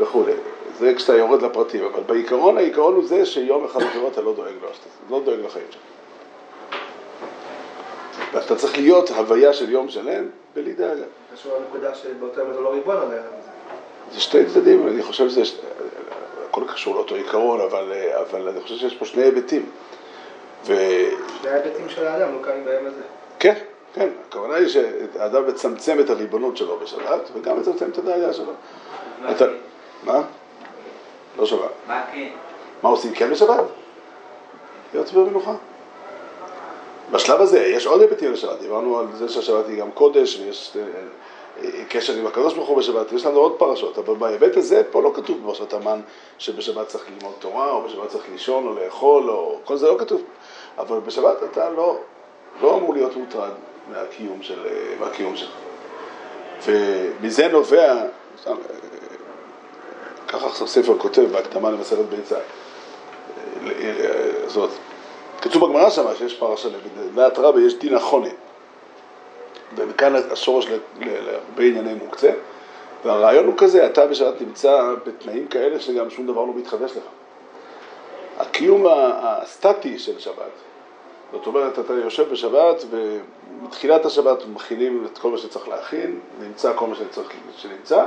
[0.00, 0.32] וכולי.
[0.78, 4.54] זה כשאתה יורד לפרטים, אבל בעיקרון, העיקרון הוא זה שיום אחד בשבוע אתה לא דואג
[4.62, 5.82] לו, שאתה לא דואג לחיים שלך.
[8.32, 11.04] ואתה צריך להיות הוויה של יום שלם בלי דאגה.
[11.34, 13.22] קשור לנקודה שבאותו יום אתה לא ריבון עליה.
[14.12, 15.42] זה שתי צדדים, אני חושב שזה,
[16.48, 19.66] הכל קשור לאותו עיקרון, אבל, אבל אני חושב שיש פה שני היבטים.
[20.66, 20.74] ו...
[21.40, 23.02] שני ההיבטים של האדם לא קיימים ביום הזה.
[23.38, 23.54] כן,
[23.94, 28.52] כן, הכוונה היא שהאדם מצמצם את הריבונות שלו בשבת, וגם מצמצם את הדאגה שלו.
[29.30, 29.44] אתה...
[30.04, 30.22] מה?
[31.38, 31.70] לא שבת.
[31.86, 32.28] מה כן?
[32.82, 33.64] מה עושים כן בשבת?
[34.92, 35.54] להיות במנוחה.
[37.10, 41.84] בשלב הזה יש עוד היבטים לשבת, דיברנו על זה שהשבת היא גם קודש ויש אה,
[41.88, 45.12] קשר עם הקדוש ברוך הוא בשבת, יש לנו עוד פרשות, אבל בהיבט הזה פה לא
[45.14, 46.00] כתוב בפרשת המן
[46.38, 50.22] שבשבת צריך ללמוד תורה, או בשבת צריך לישון או לאכול, או כל זה לא כתוב,
[50.78, 51.98] אבל בשבת אתה לא,
[52.62, 53.52] לא אמור להיות מוטרד
[53.90, 55.50] מהקיום, של, אה, מהקיום שלך.
[56.66, 58.02] ומזה נובע,
[60.32, 62.38] ככה הספר כותב בהקדמה למסכת ביצה,
[64.46, 64.70] זאת,
[65.40, 66.68] כתוב בגמרא שמה שיש פרשה,
[67.14, 68.28] לדעת רבי יש דין החונה.
[69.76, 70.66] ומכאן השורש
[71.00, 72.32] להרבה ענייני מוקצה.
[73.04, 77.04] והרעיון הוא כזה, אתה בשבת נמצא בתנאים כאלה שגם שום דבר לא מתחדש לך.
[78.38, 80.52] הקיום הסטטי של שבת,
[81.32, 86.86] זאת אומרת, אתה יושב בשבת ומתחילת השבת מכינים את כל מה שצריך להכין, נמצא כל
[86.86, 88.04] מה שצריך שנמצא,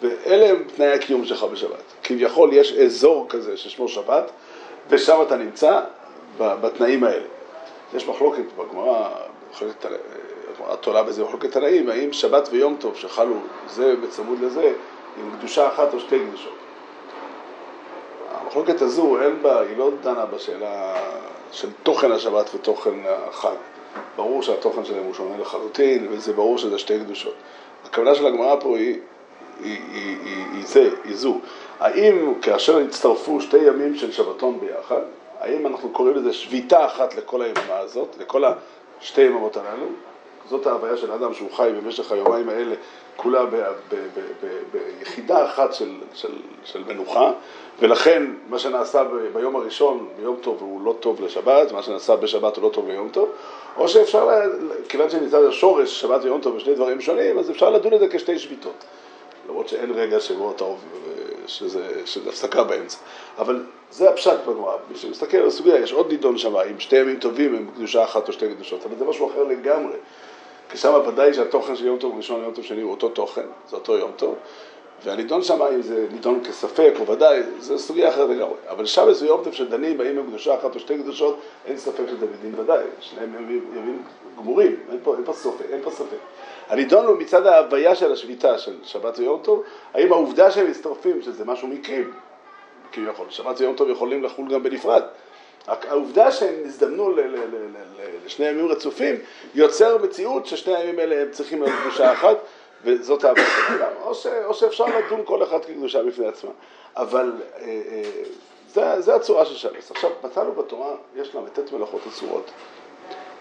[0.00, 1.82] ואלה הם תנאי הקיום שלך בשבת.
[2.02, 4.30] כביכול יש אזור כזה ששמו שבת,
[4.88, 5.80] ושם אתה נמצא
[6.38, 7.24] בתנאים האלה.
[7.94, 9.08] יש מחלוקת בגמרא,
[10.54, 13.36] הגמרא תולה בזה מחלוקת תנאים, האם שבת ויום טוב שחלו
[13.68, 14.72] זה בצמוד לזה,
[15.18, 16.54] עם קדושה אחת או שתי קדושות.
[18.30, 20.94] המחלוקת הזו, אין בה, היא לא דנה בשאלה
[21.52, 23.54] של תוכן השבת ותוכן החג.
[24.16, 27.34] ברור שהתוכן שלהם הוא שונה לחלוטין, וזה ברור שזה שתי קדושות.
[27.84, 28.98] הכוונה של הגמרא פה היא,
[29.62, 31.40] היא, היא, היא, היא זה, היא זו.
[31.80, 35.00] האם כאשר הצטרפו שתי ימים של שבתון ביחד,
[35.40, 38.44] האם אנחנו קוראים לזה שביתה אחת לכל היממה הזאת, לכל
[39.00, 39.86] השתי יממות הללו?
[40.50, 42.74] זאת ההוויה של האדם שהוא חי במשך היומיים האלה,
[43.16, 43.44] כולה
[44.72, 46.32] ביחידה אחת של, של,
[46.64, 47.32] של מנוחה,
[47.78, 52.56] ולכן מה שנעשה ב, ביום הראשון, ביום טוב, הוא לא טוב לשבת, מה שנעשה בשבת
[52.56, 53.28] הוא לא טוב ליום טוב,
[53.76, 54.28] או שאפשר,
[54.88, 58.38] כיוון שנמצא השורש שבת ויום טוב בשני דברים שונים, אז אפשר לדון את זה כשתי
[58.38, 58.84] שביתות.
[59.48, 60.64] למרות שאין רגע שבו אתה
[61.46, 62.98] שזה, שזה הפסקה באמצע.
[63.38, 67.18] אבל זה הפשט בגמרא, מי שמסתכל על הסוגיה, יש עוד נידון שם, אם שתי ימים
[67.18, 69.96] טובים הם קדושה אחת או שתי קדושות, אבל זה משהו אחר לגמרי.
[70.70, 73.76] כי שם ודאי שהתוכן של יום טוב ראשון ויום טוב שני הוא אותו תוכן, זה
[73.76, 74.34] אותו יום טוב,
[75.04, 78.54] והנידון שם, אם זה נידון כספק או ודאי, זה סוגיה אחרת לגמרי.
[78.68, 78.84] אבל
[79.26, 82.84] יום טוב שדנים, האם הם קדושה אחת או שתי קדושות, אין ספק שזה בדין ודאי,
[83.00, 84.02] שניהם ימים,
[84.38, 86.16] גמורים, אין פה, אין פה ספק, אין פה ספק.
[86.68, 89.62] הנידון הוא מצד ההוויה של השביתה של שבת ויום טוב,
[89.94, 92.12] האם העובדה שהם מצטרפים, שזה משהו מקרים,
[92.92, 95.02] כביכול, שבת ויום טוב יכולים לחול גם בנפרד.
[95.66, 97.14] העובדה שהם הזדמנו
[98.24, 99.14] לשני ימים רצופים,
[99.54, 102.36] יוצר מציאות ששני הימים האלה הם צריכים להיות קדושה אחת,
[102.84, 103.92] וזאת ההוויה של אדם.
[104.02, 106.50] או, ש, או שאפשר לדון כל אחד כקדושה בפני עצמה.
[106.96, 108.02] אבל אה, אה,
[108.68, 109.90] זה, זה הצורה של שבס.
[109.90, 112.50] עכשיו, מצאנו בתורה, יש ל"ט מלאכות אסורות.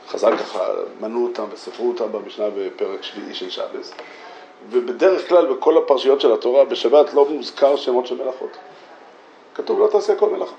[0.08, 3.94] חז"ל ככה מנו אותם וספרו אותם במשנה בפרק שביעי של שבס.
[4.70, 8.58] ובדרך כלל בכל הפרשיות של התורה בשבת לא מוזכר שמות של מלאכות.
[9.56, 10.56] כתוב לא תעשה כל מלאכה.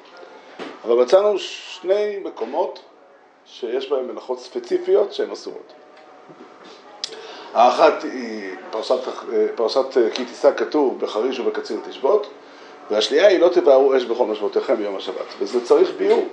[0.85, 2.81] אבל מצאנו שני מקומות
[3.47, 5.73] שיש בהם מלאכות ספציפיות שהן אסורות.
[7.55, 8.99] האחת היא פרשת,
[9.55, 12.27] פרשת כי תישא כתוב בחריש ובקציר תשבות,
[12.91, 16.25] והשנייה היא לא תבערו אש בכל משמעותיכם ביום השבת, וזה צריך ביור.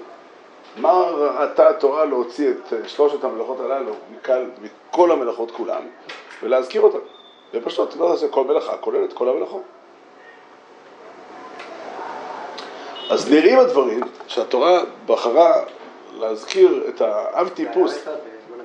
[0.77, 5.81] מה ראתה התורה להוציא את שלושת המלאכות הללו מכלל, מכל המלאכות כולן
[6.43, 6.99] ולהזכיר אותן?
[7.53, 9.61] ופשוט לא תעשה כל מלאכה, כולל את כל המלאכות.
[13.09, 15.63] אז נראים הדברים שהתורה בחרה
[16.19, 18.05] להזכיר את האב טיפוס.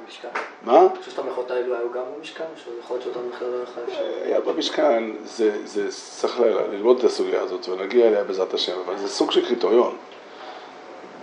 [0.07, 0.29] המשכן.
[0.63, 0.87] מה?
[1.03, 4.05] שלושת המלאכות האלו היו גם במשכן, או שיכול להיות שאותם בכלל לא היה אפשר.
[4.25, 5.89] היה במשכן, זה, זה
[6.21, 6.41] צריך
[6.73, 9.97] ללמוד את הסוגיה הזאת ונגיע אליה בעזרת השם, אבל זה סוג של קריטריון.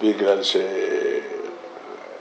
[0.01, 0.57] בגלל ש...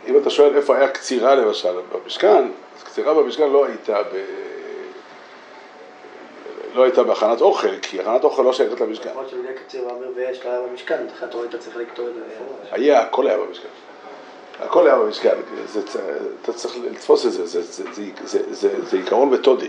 [0.06, 2.44] אם אתה שואל איפה היה קצירה למשל במשכן,
[2.76, 4.24] אז קצירה במשכן לא הייתה ב...
[6.74, 9.10] לא הייתה בהכנת אוכל, כי הכנת אוכל לא שייכת למשכן.
[9.14, 12.20] להיות שבידי קציר ואמיר ויש לא היה במשכן, אחרי התורה היית צריך לכתוב את זה.
[12.70, 13.68] היה, הכל היה במשכן.
[14.62, 15.36] הכל היה במשכן,
[16.42, 17.62] אתה צריך לתפוס את זה,
[18.50, 19.68] זה, עיקרון מתודי.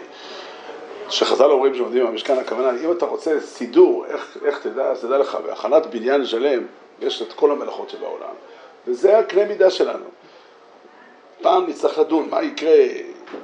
[1.09, 5.37] שחז"ל אומרים שעומדים במשכן, הכוונה, אם אתה רוצה סידור, איך, איך תדע, אז תדע לך,
[5.45, 6.63] בהכנת בניין שלם,
[7.01, 8.33] יש את כל המלאכות שבעולם,
[8.87, 10.05] וזה הקנה מידה שלנו.
[11.41, 12.75] פעם נצטרך לדון מה יקרה,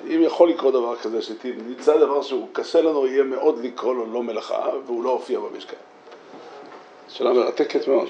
[0.06, 4.24] אם יכול לקרות דבר כזה, שנמצא דבר שהוא קשה לנו, יהיה מאוד לקרוא לו לא
[4.24, 5.78] מלאכה, והוא לא הופיע במשכן.
[7.10, 8.08] שאלה מרתקת מאוד.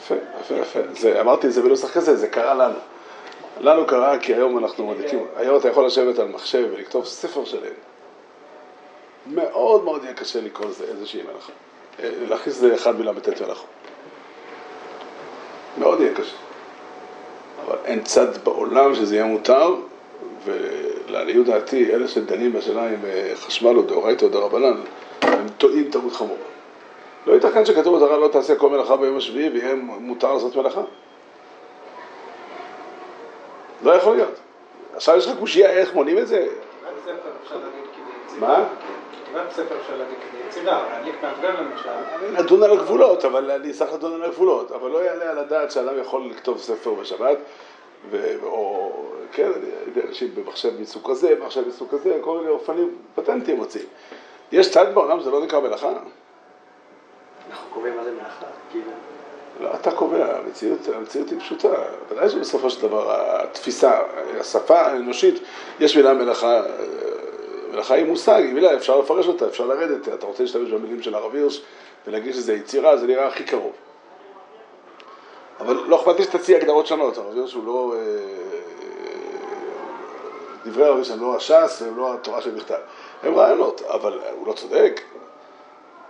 [0.00, 0.80] יפה, יפה, יפה.
[0.92, 2.78] זה, אמרתי את זה בנוסח כזה, זה קרה לנו.
[3.60, 7.72] לנו קרה כי היום אנחנו מדליקים, היום אתה יכול לשבת על מחשב ולכתוב ספר שלם.
[9.26, 11.52] מאוד מאוד יהיה קשה לקרוא לזה איזושהי מלאכה.
[12.02, 13.64] אה, להכניס את זה אחד מל"ט מלאכה.
[15.78, 16.36] מאוד יהיה קשה.
[17.66, 19.74] אבל אין צד בעולם שזה יהיה מותר,
[20.44, 24.80] ולעניות דעתי, אלה שדנים בשאלה אם אה, חשמל או דאורייתא או דרבנן,
[25.22, 26.50] הם טועים טעות חמורה.
[27.26, 30.80] לא ייתכן שכתוב בתורה לא תעשה כל מלאכה ביום השביעי ויהיה מותר לעשות מלאכה.
[33.82, 34.38] לא יכול להיות.
[34.94, 36.46] עכשיו יש לך קושייה איך מונים את זה?
[38.38, 38.64] מה?
[39.24, 39.76] כתיבת ספר
[40.48, 42.42] יצירה, להדליק למשל.
[42.42, 46.00] נדון על הגבולות, אבל אני צריך לדון על הגבולות, אבל לא יעלה על הדעת שאדם
[46.00, 47.36] יכול לכתוב ספר בשבת.
[48.42, 48.92] או,
[49.32, 53.84] כן, אני יודע, אנשים במחשב מסוג כזה, במחשב מסוג כזה, כל מיני אופנים פטנטים מוצאים.
[54.52, 55.92] יש צד בעולם שזה לא נקרא מלאכה?
[58.70, 58.90] כאילו.
[59.60, 61.68] לא, אתה קובע, המציאות, המציאות היא פשוטה.
[62.10, 64.00] ודאי שבסופו של דבר התפיסה,
[64.40, 65.42] השפה האנושית,
[65.80, 66.62] יש מילה מלאכה,
[67.72, 71.14] מלאכה היא מושג, היא מילה, אפשר לפרש אותה, אפשר לרדת, אתה רוצה להשתמש במילים של
[71.14, 71.62] הרב הירש
[72.06, 73.72] ולהגיד שזה יצירה, זה נראה הכי קרוב.
[75.60, 77.94] אבל לא אכפת לי שתציע הגדרות שונות, הרב הירש הוא לא...
[77.96, 78.00] אה,
[80.64, 82.78] דברי הרב הירש הם לא הש"ס והם לא התורה של בכתב,
[83.22, 85.00] הם רעיונות, אבל הוא לא צודק.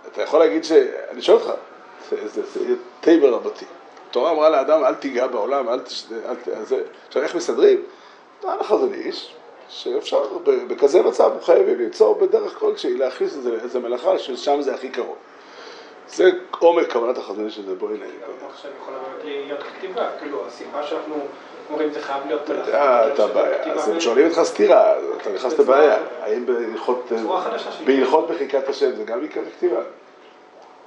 [0.07, 0.71] אתה יכול להגיד ש...
[1.09, 1.51] אני שואל אותך,
[2.25, 3.65] זה, טייבר רבתי.
[4.09, 6.05] התורה אמרה לאדם, אל תיגע בעולם, אל תש...
[6.25, 6.67] אל ת...
[6.67, 6.83] זה...
[7.07, 7.83] עכשיו, איך מסדרים?
[8.39, 9.35] טען החזון איש,
[9.69, 15.15] שאפשר, בכזה מצב חייבים ליצור בדרך כלשהי, להכניס איזה, מלאכה ששם זה הכי קרוב.
[16.07, 17.97] זה עומק כוונת החזון איש הזה, בואי.
[17.97, 21.15] גם עכשיו יכולה להיות כתיבה, כאילו הסיבה שאנחנו
[21.69, 22.49] אומרים זה חייב להיות.
[22.51, 25.97] אה, אתה בעיה, אז הם שואלים אותך סתירה, אתה נכנס לבעיה.
[26.21, 26.45] האם
[27.85, 29.81] בהלכות מחיקת השם זה גם עיקר כתיבה?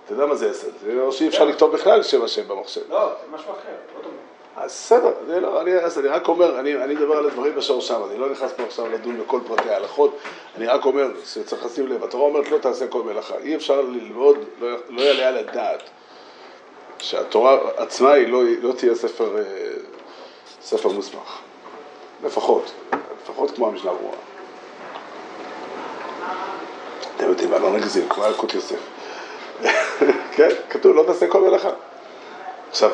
[0.05, 0.69] אתה יודע מה זה עשר?
[0.85, 2.81] זה או שאי אפשר לכתוב בכלל שם השם במחשב.
[2.91, 4.17] לא, זה משהו אחר, לא דומה.
[4.57, 8.19] אז בסדר, לא, אני, אז אני רק אומר, אני, אני מדבר על הדברים בשורשם, אני
[8.19, 10.17] לא נכנס פה עכשיו לדון בכל פרטי ההלכות,
[10.57, 14.39] אני רק אומר שצריך לשים לב, התורה אומרת לא תעשה כל מלאכה, אי אפשר ללמוד,
[14.61, 15.83] לא, לא יעלה על הדעת
[16.99, 19.43] שהתורה עצמה היא לא, לא תהיה ספר, אה,
[20.65, 21.39] ספר מוסמך,
[22.25, 22.73] לפחות,
[23.23, 24.17] לפחות כמו המשנה ברורה.
[27.17, 28.77] אתם יודעים מה, לא נגזים, כמו ילקוט יוסף.
[30.37, 31.71] כן, כתוב, לא תעשה כל מלאכה.
[32.71, 32.91] עכשיו,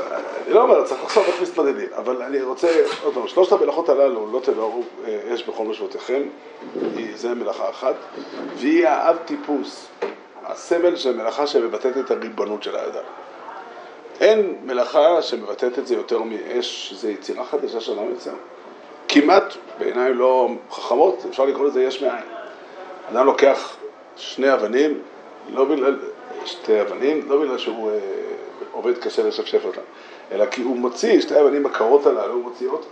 [0.46, 2.68] אני לא אומר, צריך לחשוב איך מתמודדים, אבל אני רוצה,
[3.04, 6.22] עוד פעם, שלושת המלאכות הללו, לא תבערו אה, אש בכל משמעותיכם,
[6.96, 7.94] היא- זה מלאכה אחת,
[8.56, 9.86] והיא האב טיפוס,
[10.44, 13.04] הסמל של מלאכה שמבטאת את הריבונות של האדם.
[14.20, 18.34] אין מלאכה שמבטאת את זה יותר מאש, שזה יצירה חדשה שאדם יוצר.
[19.08, 22.24] כמעט, בעיניי לא חכמות, אפשר לקרוא לזה יש מאין.
[23.12, 23.76] אדם לוקח
[24.16, 25.00] שני אבנים,
[25.48, 25.98] לא בגלל,
[26.44, 27.98] שתי אבנים, לא בגלל שהוא אה,
[28.72, 29.80] עובד קשה לשפשף אותם,
[30.32, 32.84] אלא כי הוא מוציא, שתי האבנים הקרות הללו, הוא מוציא עוד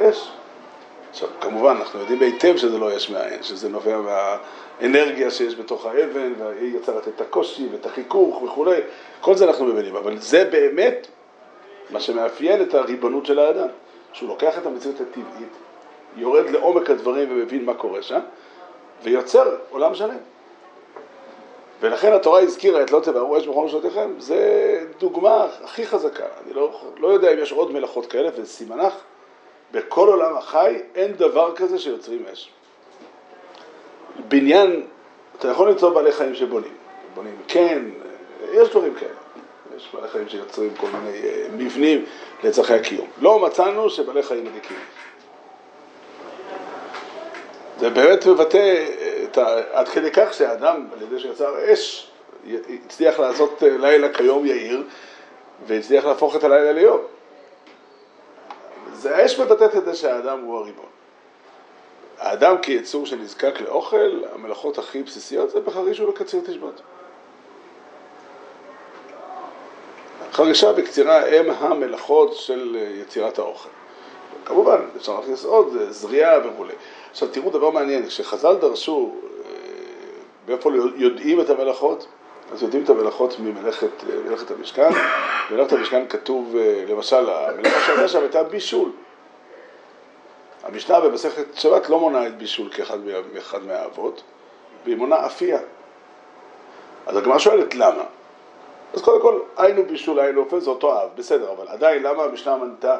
[0.00, 0.30] אש.
[1.14, 6.32] עכשיו, כמובן, אנחנו יודעים היטב שזה לא יש מאין, שזה נובע מהאנרגיה שיש בתוך האבן,
[6.38, 8.80] והיא יוצרת את הקושי ואת החיכוך וכולי,
[9.20, 11.06] כל זה אנחנו מבינים, אבל זה באמת
[11.90, 13.68] מה שמאפיין את הריבונות של האדם,
[14.12, 15.52] שהוא לוקח את המציאות הטבעית,
[16.16, 18.20] יורד לעומק הדברים ומבין מה קורה שם,
[19.02, 20.18] ויוצר עולם שלם.
[21.80, 26.26] ולכן התורה הזכירה את לא תבערו אש בכל משלותיכם, זה דוגמה הכי חזקה.
[26.44, 28.94] אני לא, לא יודע אם יש עוד מלאכות כאלה, וסימנך,
[29.74, 32.50] בכל עולם החי אין דבר כזה שיוצרים אש.
[34.28, 34.86] בניין,
[35.38, 36.72] אתה יכול למצוא בעלי חיים שבונים.
[37.14, 37.82] בונים, כן,
[38.52, 39.10] יש דברים כאלה.
[39.76, 42.04] יש בעלי חיים שיוצרים כל מיני אה, מבנים
[42.44, 43.06] לצרכי הקיום.
[43.20, 44.76] לא מצאנו שבעלי חיים מדיקים.
[47.80, 48.84] זה באמת מבטא
[49.24, 49.60] את ה...
[49.72, 52.10] עד כדי כך שהאדם, על ידי שיצר אש,
[52.86, 54.82] הצליח לעשות אה, לילה כיום יאיר,
[55.66, 57.00] והצליח להפוך את הלילה ליום.
[59.04, 60.86] זה האש מבטאת את זה שהאדם הוא הריבון.
[62.18, 66.80] האדם כיצור שנזקק לאוכל, המלאכות הכי בסיסיות זה בחריש ובקציר תשבות.
[70.32, 73.68] חרישה וקצירה הם המלאכות של יצירת האוכל.
[74.44, 76.74] כמובן, אפשר להכניס עוד, זריעה וכולי.
[77.10, 79.14] עכשיו תראו דבר מעניין, כשחז"ל דרשו
[80.48, 82.06] מאיפה יודעים את המלאכות,
[82.52, 84.90] אז יודעים את המלאכות ממלאכת המשכן.
[85.50, 86.56] במלאכת המשכן כתוב,
[86.88, 88.90] למשל, המלאכה שהייתה שם הייתה בישול.
[90.62, 94.22] המשנה במסכת שבת לא מונה את בישול כאחד מהאבות,
[94.84, 95.58] והיא מונה אפייה.
[97.06, 98.04] אז הגמרא שואלת למה?
[98.94, 102.56] אז קודם כל, היינו בישול, היינו אופן, זה אותו אב, בסדר, אבל עדיין למה המשנה
[102.56, 102.96] מנתה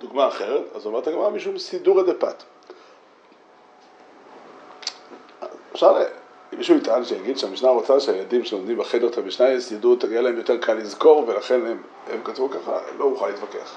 [0.00, 0.62] דוגמה אחרת?
[0.74, 2.42] אז אומרת הגמרא משום סידורא דפת.
[5.72, 5.96] אפשר,
[6.60, 10.74] מישהו יטען שיגיד שהמשנה רוצה שהילדים שלומדים בחדר את המשנה ידעו, יהיה להם יותר קל
[10.74, 13.76] לזכור ולכן הם, הם כתבו ככה, לא אוכל להתווכח.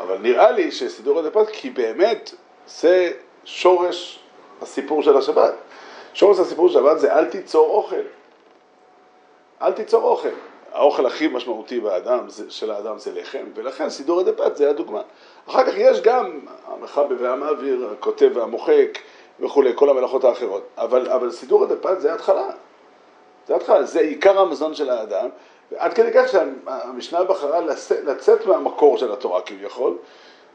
[0.00, 2.34] אבל נראה לי שסידור הדפת, כי באמת
[2.66, 3.12] זה
[3.44, 4.18] שורש
[4.62, 5.54] הסיפור של השבת.
[6.14, 8.04] שורש הסיפור של השבת זה אל תיצור אוכל.
[9.62, 10.28] אל תיצור אוכל.
[10.72, 15.02] האוכל הכי משמעותי באדם, של האדם זה לחם, ולכן סידור הדפת זה הדוגמה.
[15.48, 18.98] אחר כך יש גם המחבר והמעביר, הכותב והמוחק
[19.42, 20.62] וכולי, כל המלאכות האחרות.
[20.78, 22.48] אבל, אבל סידור הדפת זה התחלה.
[23.46, 25.28] זה התחלה, זה עיקר המזון של האדם,
[25.76, 27.60] עד כדי כך שהמשנה בחרה
[28.04, 29.96] לצאת מהמקור של התורה כביכול,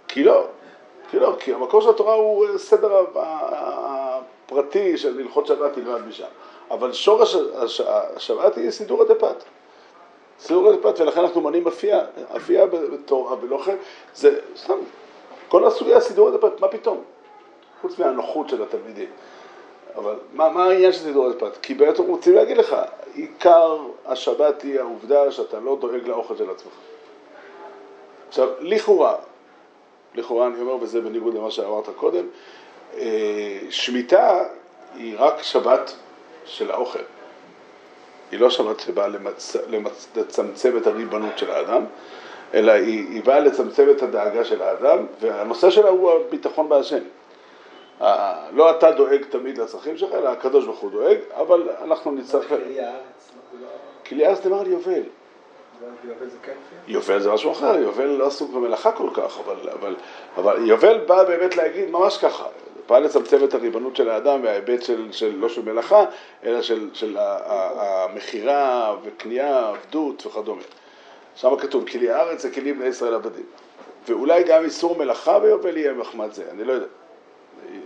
[0.08, 0.46] כי לא,
[1.12, 6.28] כי לא, כי המקור של התורה הוא סדר הפרטי של הלכות שבת נלמד משם,
[6.72, 7.36] אבל שורש
[8.16, 9.44] השבת היא סידור הדפת.
[10.40, 12.02] סידור הדפת, ולכן אנחנו מונים אפייה,
[12.36, 13.76] אפייה בתורה ולוחם,
[14.16, 14.78] זה סתם,
[15.48, 17.04] כל הסוגיה סידור הדפת, מה פתאום?
[17.82, 19.10] חוץ מהנוחות של התלמידים.
[19.96, 21.58] אבל מה, מה העניין של סידור הדפת?
[21.62, 22.76] כי בעצם רוצים להגיד לך,
[23.14, 26.74] עיקר השבת היא העובדה שאתה לא דואג לאוכל של עצמך.
[28.28, 29.16] עכשיו, לכאורה,
[30.16, 32.26] לכאורה אני אומר, וזה בניגוד למה שאמרת קודם,
[32.98, 34.44] אה, שמיטה
[34.96, 35.94] היא רק שבת
[36.46, 37.00] של האוכל.
[38.32, 39.56] היא לא שבת שבאה למצ...
[39.70, 40.08] למצ...
[40.16, 41.86] לצמצם את הריבונות של האדם,
[42.54, 47.04] אלא היא, היא באה לצמצם את הדאגה של האדם, והנושא שלה הוא הביטחון בהשם.
[48.52, 52.54] לא אתה דואג תמיד לצרכים שלך, אלא הקדוש ברוך הוא דואג, אבל אנחנו נצטרך...
[54.06, 55.04] כלי הארץ נאמר על יובל.
[56.88, 59.96] יובל זה משהו אחר, יובל לא עסוק במלאכה כל כך, אבל, אבל,
[60.38, 62.46] אבל יובל בא באמת להגיד ממש ככה,
[62.90, 66.06] בא לצמצם את הריבונות של האדם מההיבט של, של לא של מלאכה,
[66.44, 70.62] אלא של, של המכירה וקנייה, עבדות וכדומה.
[71.36, 73.46] שם כתוב, כלי הארץ זה כלים בני ישראל עבדים.
[74.08, 76.88] ואולי גם איסור מלאכה ביובל יהיה מחמד זה, אני לא יודע.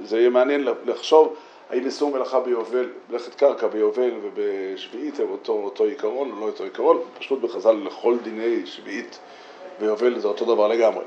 [0.06, 1.36] זה יהיה מעניין לחשוב
[1.70, 6.64] האם איסור מלאכה ביובל, מלאכת קרקע ביובל ובשביעית הם אותו, אותו עיקרון או לא אותו
[6.64, 9.20] עיקרון, פשוט בחז"ל לכל דיני שביעית
[9.80, 11.04] ויובל זה אותו דבר לגמרי.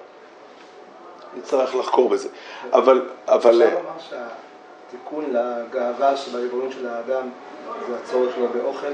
[1.37, 2.29] נצטרך לחקור בזה.
[2.73, 3.09] אבל...
[3.27, 3.63] אבל...
[3.63, 3.99] אפשר לומר
[4.91, 7.29] שהתיקון לגאווה שבריבונות של האדם
[7.89, 8.93] זה הצורך שלו באוכל,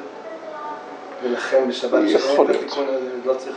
[1.22, 2.02] ולכן בשבת
[2.40, 3.56] את התיקון הזה לא צריך...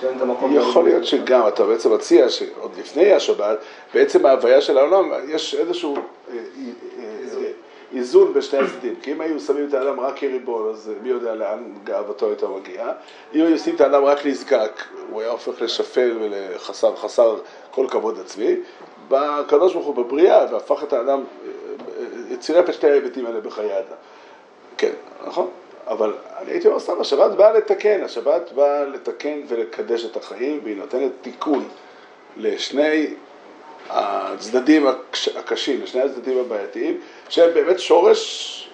[0.00, 0.56] שאין את המקום...
[0.56, 3.58] יכול להיות שגם, אתה בעצם מציע שעוד לפני השבת,
[3.94, 5.96] בעצם ההוויה של העולם, יש איזשהו
[7.94, 8.94] איזון בשני הצדדים.
[9.02, 12.92] כי אם היו שמים את האדם רק כריבון, אז מי יודע לאן גאוותו הייתה מגיעה.
[13.34, 17.36] אם היו שמים את האדם רק נזקק, הוא היה הופך לשפל ולחסר חסר
[17.70, 18.56] כל כבוד עצמי.
[19.08, 21.20] בקדוש ברוך הוא בבריאה, והפך את האדם,
[22.40, 23.96] צירף את שתי ההיבטים האלה בחיי האדם.
[24.78, 24.92] כן,
[25.26, 25.48] נכון?
[25.86, 30.76] אבל אני הייתי אומר סתם, השבת באה לתקן, השבת באה לתקן ולקדש את החיים, והיא
[30.76, 31.68] נותנת תיקון
[32.36, 33.14] לשני
[33.90, 34.86] הצדדים
[35.36, 38.70] הקשים, לשני הצדדים הבעייתיים, שהם באמת שורש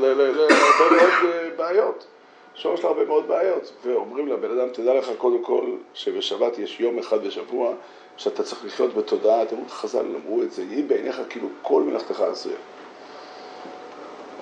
[0.00, 2.06] להרבה מאוד בעיות.
[2.54, 3.72] שורש להרבה מאוד בעיות.
[3.84, 7.74] ואומרים לבן אדם, תדע לך קודם כל שבשבת יש יום אחד בשבוע
[8.16, 12.56] שאתה צריך לחיות בתודעה, אתם חז"ל אמרו את זה, יהי בעיניך כאילו כל מלאכתך עשויה.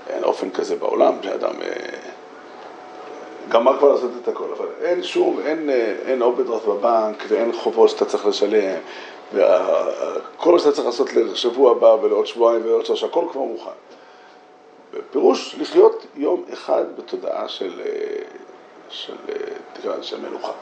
[0.08, 1.54] אין אופן כזה בעולם שאדם
[3.48, 5.70] גמר כבר לעשות את הכל, אבל אין שום, אין,
[6.06, 8.78] אין אוברדרפט בבנק ואין חובות שאתה צריך לשלם
[9.32, 13.70] וכל מה שאתה צריך לעשות לשבוע הבא ולעוד שבועיים ולעוד שלושה, הכל כבר מוכן.
[15.10, 17.92] פירוש לחיות יום אחד בתודעה של, אה,
[18.88, 19.34] של, אה,
[19.78, 20.52] לזה, של מנוחה.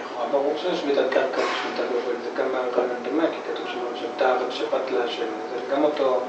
[0.00, 4.22] לכאורה ברור שיש שמיטת קרקע ושמיטת גובל, זה גם מהרעיון דומה, כי כתוב שם שבת
[4.22, 6.20] הארץ שבת להשם, זה גם אותו,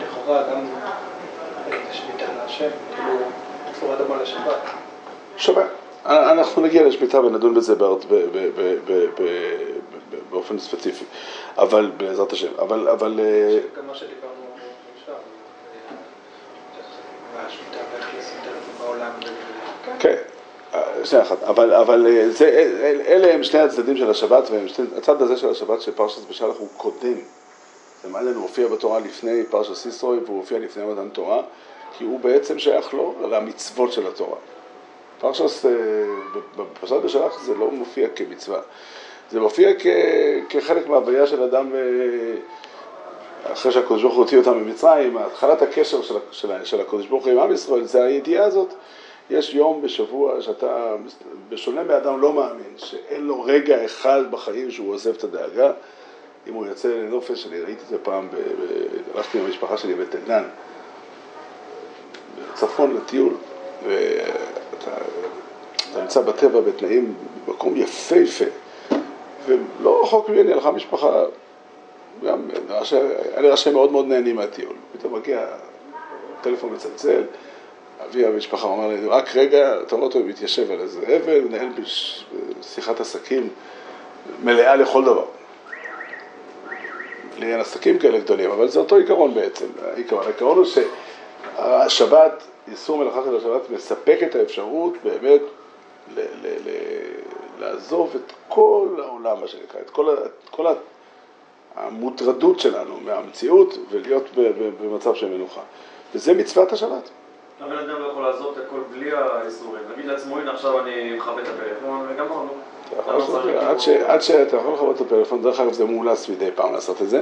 [0.00, 0.66] לכאורה גם
[1.88, 3.18] זה שמיטה להשם, כאילו
[3.80, 4.56] צורה דומה לשבת.
[5.36, 5.64] שווה.
[6.06, 7.74] אנחנו נגיע לשמיטה ונדון בזה
[10.30, 11.04] באופן ספציפי,
[11.58, 14.32] אבל בעזרת השם, אבל, אבל אה, גם מה שדיברנו
[15.00, 15.14] עכשיו,
[17.36, 19.10] והשמיטה ואיך לשים את זה בעולם.
[19.98, 20.16] כן,
[20.74, 25.22] אה, שנייה אחת, אבל, אבל אה, זה, אל- אלה הם שני הצדדים של השבת, והצד
[25.22, 27.14] הזה של השבת של פרשת בשלח הוא קודם.
[28.02, 31.42] זה מעניין, הוא הופיע בתורה לפני פרשת סיסרוי והוא הופיע לפני מתן תורה,
[31.98, 34.36] כי הוא בעצם שייך לו למצוות של התורה.
[35.18, 35.70] פרשת, אה,
[36.56, 38.60] בפרשת בשלח זה לא מופיע כמצווה,
[39.30, 39.86] זה מופיע כ,
[40.48, 41.80] כחלק מההוויה של אדם אה,
[43.52, 47.32] אחרי שהקדוש ברוך הוא הוציא אותם ממצרים, התחלת הקשר של, של, של הקדוש ברוך הוא
[47.32, 48.74] עם עם ישראל, זה הידיעה הזאת.
[49.30, 50.94] יש יום בשבוע שאתה,
[51.48, 55.72] בשונה מאדם לא מאמין, שאין לו רגע אחד בחיים שהוא עוזב את הדאגה,
[56.48, 58.28] אם הוא יוצא לנופש, אני ראיתי את זה פעם,
[59.14, 60.44] הלכתי עם המשפחה שלי בתל-דן,
[62.52, 63.34] בצפון לטיול,
[63.86, 64.90] ואתה
[65.92, 67.14] אתה נמצא בטבע בתנאים,
[67.46, 68.44] במקום יפהפה,
[69.46, 71.24] ולא רחוק ממני הלכה משפחה,
[72.24, 72.48] גם
[73.32, 75.46] היה לי ראשי מאוד מאוד נהנים מהטיול, פתאום מגיע,
[76.40, 77.22] טלפון מצלצל,
[78.04, 82.24] אבי המשפחה אומר לי, רק רגע, אתה רואה אותו מתיישב על איזה אבל, מנהל בש-
[82.62, 83.48] שיחת עסקים
[84.42, 85.24] מלאה לכל דבר.
[87.38, 89.66] לי אין עסקים כאלה גדולים, אבל זה אותו עיקרון בעצם.
[89.82, 90.66] העיקרון, העיקרון הוא
[91.56, 95.40] שהשבת, איסור מלאכה של השבת מספק את האפשרות באמת
[96.16, 100.66] ל- ל- ל- לעזוב את כל העולם, מה שנקרא, את כל, את כל
[101.76, 104.24] המוטרדות שלנו מהמציאות ולהיות
[104.80, 105.60] במצב של מנוחה.
[106.14, 107.10] וזה מצוות השבת.
[107.60, 109.82] הבן אדם לא יכול לעזוב את הכל בלי האיסורים.
[109.92, 112.48] נגיד לעצמו, הנה עכשיו אני מכבה את הפלאפון וגמרנו.
[113.18, 116.72] את זה, עד עד שאתה יכול לכבות את הפלאפון, דרך אגב זה מאולץ מדי פעם
[116.72, 117.20] לעשות את זה,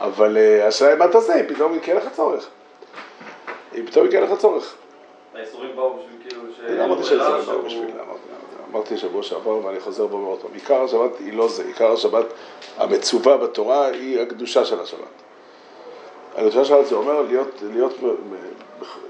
[0.00, 2.48] אבל אה, השאלה היא מה תעשה, אם פתאום יקרה לך צורך.
[3.78, 4.74] אם פתאום יקרה לך צורך.
[5.34, 6.60] האיסורים באו בשביל כאילו ש...
[6.66, 8.20] אני אמרתי שזה לא באו בשביל, אמרתי-
[8.72, 12.26] אמרתי שבוע שעבר ואני חוזר ואומר עוד פעם, עיקר השבת היא לא זה, עיקר השבת
[12.78, 15.00] המצווה בתורה היא הקדושה של השבת.
[16.36, 17.62] הקדושה של השבת זה אומר להיות,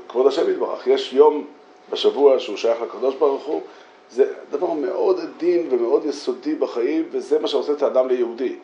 [0.08, 1.46] כבוד השם יתברך, יש יום
[1.90, 3.62] בשבוע שהוא שייך לקדוש ברוך הוא,
[4.10, 8.56] זה דבר מאוד עדין ומאוד יסודי בחיים וזה מה שעושה את האדם ליהודי.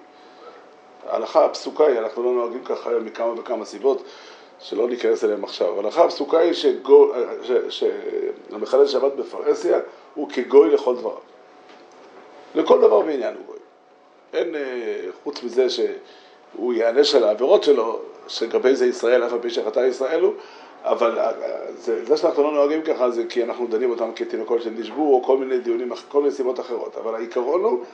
[1.07, 4.03] ההלכה הפסוקה היא, אנחנו לא נוהגים ככה היום מכמה וכמה סיבות,
[4.61, 6.53] שלא ניכנס אליהם עכשיו, אבל ההלכה הפסוקה היא
[7.69, 9.79] שהמחלל שבת בפרהסיה
[10.15, 11.19] הוא כגוי לכל דבריו.
[12.55, 13.57] לכל דבר ועניין הוא גוי.
[14.33, 14.61] אין, אה,
[15.25, 20.21] חוץ מזה שהוא ייענש על העבירות שלו, שגבי זה ישראל, אף על פי שחטא ישראל
[20.21, 20.33] הוא,
[20.87, 21.31] אבל אה,
[21.77, 25.37] זה, זה שאנחנו לא נוהגים ככה זה כי אנחנו דנים אותם כתינוקות שנשבו, או כל
[25.37, 27.85] מיני דיונים, כל מיני סיבות אחרות, אבל העיקרון הוא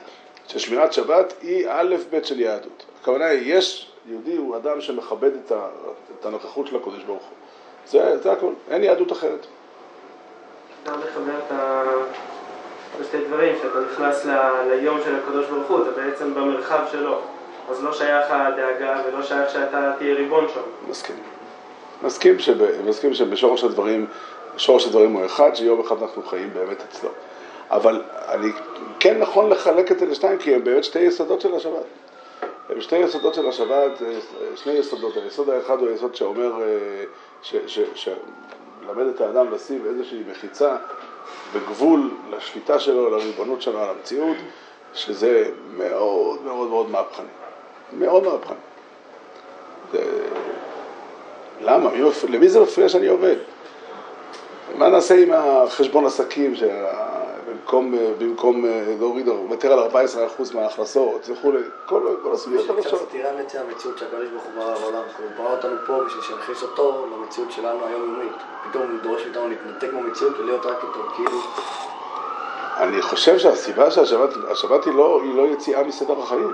[0.47, 2.85] ששמירת שבת היא א' ב' של יהדות.
[3.01, 5.67] הכוונה היא, יש, יהודי הוא אדם שמכבד את, ה,
[6.19, 7.37] את הנוכחות של הקדוש ברוך הוא.
[7.87, 9.45] זה, זה הכל, אין יהדות אחרת.
[10.83, 11.83] אפשר לחבר את ה...
[13.27, 14.31] דברים, שאתה נכנס ל...
[14.69, 17.19] ליום של הקדוש ברוך הוא, אתה בעצם במרחב שלו.
[17.69, 20.89] אז לא שייך הדאגה ולא שייך שאתה תהיה ריבון שם.
[20.89, 21.15] מסכים.
[22.01, 24.07] מסכים, שב, מסכים שבשורש הדברים,
[24.57, 27.09] שורש הדברים הוא אחד, שיום אחד אנחנו חיים באמת אצלו.
[27.71, 28.47] אבל אני
[28.99, 31.83] כן נכון לחלק את זה לשתיים, כי הם באמת שתי יסודות של השבת.
[32.69, 34.19] הם שתי יסודות של השבת, אה,
[34.55, 35.17] שני יסודות.
[35.17, 37.03] היסוד האחד הוא היסוד שאומר, אה,
[37.95, 40.75] שמלמד את האדם לשים איזושהי מחיצה
[41.53, 44.37] וגבול לשליטה שלו, לריבונות שלו על המציאות,
[44.93, 47.25] שזה מאוד מאוד מאוד מהפכני.
[47.93, 48.55] מאוד מהפכני.
[49.91, 50.27] זה-
[51.61, 51.89] למה?
[51.89, 52.01] מי.
[52.29, 53.35] למי זה מפריע שאני עובד?
[54.77, 62.01] מה נעשה עם החשבון עסקים שבמקום במקום אה, להוריד, לוותר על 14% מההכנסות וכולי, כל,
[62.23, 63.01] כל הסוגיות קצת החדשות.
[63.09, 65.03] סתירה בעצם המציאות שהקדוש ברוך הוא ברא בעולם.
[65.17, 68.33] הוא ברא אותנו פה בשביל שנכניס אותו למציאות שלנו היומיומית.
[68.69, 71.37] פתאום הוא דורש מאיתנו להתנתק מהמציאות ולהיות רק איתו, כאילו...
[72.77, 76.53] אני חושב שהסיבה שהשבת השבת היא לא, היא לא יציאה מסדר החיים.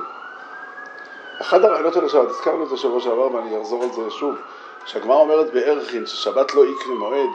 [1.41, 4.35] אחד הרעיונות של השבת, הזכרנו את זה שבוע שעבר ואני אחזור על זה שוב,
[4.85, 7.29] שהגמרא אומרת בערכין ששבת לא יקרי מועד,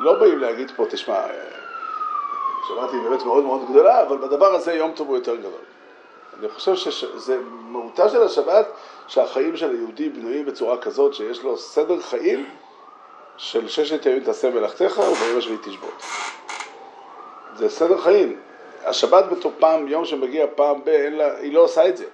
[0.00, 1.30] לא באים להגיד פה, תשמע, אה,
[2.68, 5.50] שבת היא באמת מאוד מאוד גדולה, אבל בדבר הזה יום טוב הוא יותר גדול.
[6.40, 8.66] אני חושב שזה מהותה של השבת,
[9.06, 12.50] שהחיים של היהודי בנויים בצורה כזאת שיש לו סדר חיים
[13.36, 16.02] של ששת ימים תעשה מלאכתך וביום השביעי תשבות.
[17.56, 18.40] זה סדר חיים.
[18.84, 22.04] השבת בתור פעם, יום שמגיע פעם ב, לה, היא לא עושה את זה.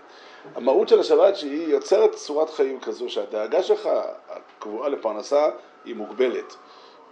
[0.55, 3.89] המהות של השבת שהיא יוצרת צורת חיים כזו שהדאגה שלך
[4.29, 5.49] הקבועה לפרנסה
[5.85, 6.57] היא מוגבלת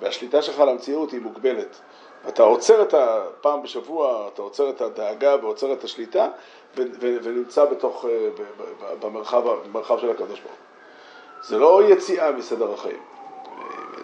[0.00, 1.80] והשליטה שלך על המציאות היא מוגבלת.
[2.28, 6.28] אתה עוצר את הפעם בשבוע, אתה עוצר את הדאגה ועוצר את השליטה
[6.76, 8.28] ו- ו- ונמצא בתוך, אה,
[9.00, 10.56] במרחב, במרחב של הקדוש ברוך.
[11.42, 13.02] זה לא יציאה מסדר החיים.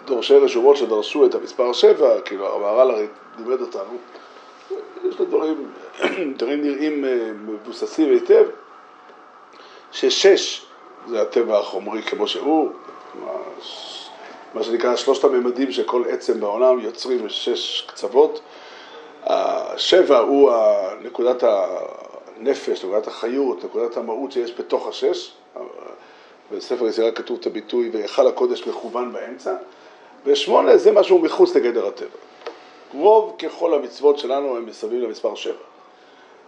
[0.05, 3.07] דורשי רשומות שדרשו את המספר שבע, כאילו המהר"ל הרי
[3.39, 3.99] לימד אותנו,
[5.05, 5.73] יש לו דברים,
[6.39, 8.45] דברים נראים אה, מבוססים היטב,
[9.97, 10.63] ששש
[11.09, 12.71] זה הטבע החומרי כמו שהוא,
[14.55, 18.41] מה, שנקרא שלושת הממדים שכל עצם בעולם יוצרים שש קצוות,
[19.25, 20.53] השבע הוא
[21.03, 25.33] נקודת הנפש, נקודת החיות, נקודת המהות שיש בתוך השש,
[26.53, 29.55] בספר יצירה כתוב את הביטוי והיכל הקודש מכוון באמצע,
[30.25, 32.09] ושמונה זה משהו מחוץ לגדר הטבע.
[32.95, 35.55] רוב ככל המצוות שלנו הם מסביב למספר שבע.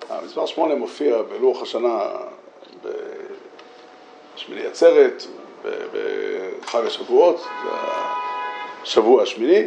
[0.09, 2.01] המספר שמונה מופיע בלוח השנה
[4.39, 5.23] בשמיני עצרת,
[6.63, 7.71] בחג השבועות, זה
[8.83, 9.67] השבוע השמיני,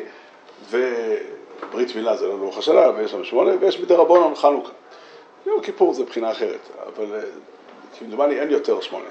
[0.69, 4.71] וברית מילה זה לא לוח השנה, ויש לנו שמונה, ויש מדי רבונון חנוכה.
[5.45, 7.19] יום כיפור זה מבחינה אחרת, אבל
[7.99, 9.09] כמדומני אין יותר שמונה.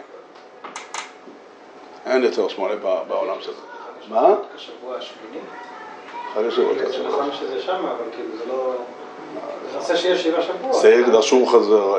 [2.06, 2.76] אין יותר שמונה
[3.08, 3.61] בעולם של זה.
[4.08, 4.34] מה?
[4.54, 5.38] השבוע השמיני?
[6.34, 6.76] חג השבועות.
[6.78, 8.74] זה נכון שזה שם, אבל כאילו זה לא...
[9.80, 10.72] זה שיש שבע שבוע.
[10.72, 11.94] זה דרשו חזר,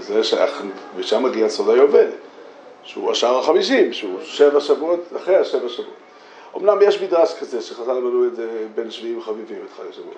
[0.00, 0.62] זה שייך,
[0.96, 2.10] ושם מגיע סוד היובל,
[2.86, 5.94] שהוא השער החמישים, שהוא שבע שבועות אחרי השבע שבועות.
[6.56, 10.16] אמנם יש מדרש כזה שחז"ל מנו את זה בין שביעים חביבים את חג השבועות,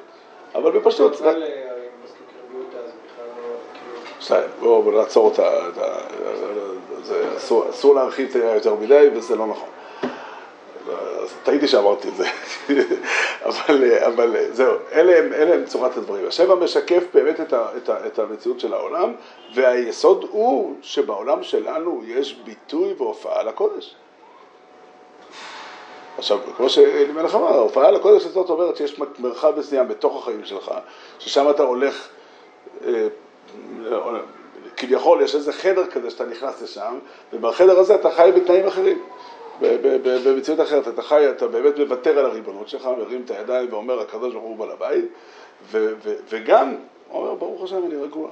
[0.54, 1.16] אבל בפשטות...
[1.16, 1.46] זה בכלל לא...
[4.28, 5.50] כאילו- בואו נעצור אותה,
[7.70, 9.68] אסור להרחיב יותר מדי וזה לא נכון.
[11.22, 12.26] אז טעיתי שאמרתי את זה,
[13.48, 16.26] אבל, אבל זהו, אלה הם, אלה הם צורת הדברים.
[16.26, 19.12] השבע משקף באמת את, ה, את, ה, את המציאות של העולם,
[19.54, 23.94] והיסוד הוא שבעולם שלנו יש ביטוי והופעה לקודש.
[26.18, 30.72] עכשיו, כמו שאלימלך אמר, ההופעה לקודש הזאת אומרת שיש מרחב מסוים בתוך החיים שלך,
[31.18, 32.08] ששם אתה הולך,
[32.86, 33.08] אה,
[34.76, 36.98] כביכול יש איזה חדר כזה שאתה נכנס לשם,
[37.32, 39.02] ובחדר הזה אתה חי בתנאים אחרים.
[39.60, 44.32] במציאות אחרת, אתה חי, אתה באמת מוותר על הריבונות שלך, מרים את הידיים ואומר, הקדוש
[44.34, 45.04] ברוך הוא בעל הבית,
[46.28, 46.74] וגם
[47.10, 48.28] אומר, ברוך השם, אני רגוע.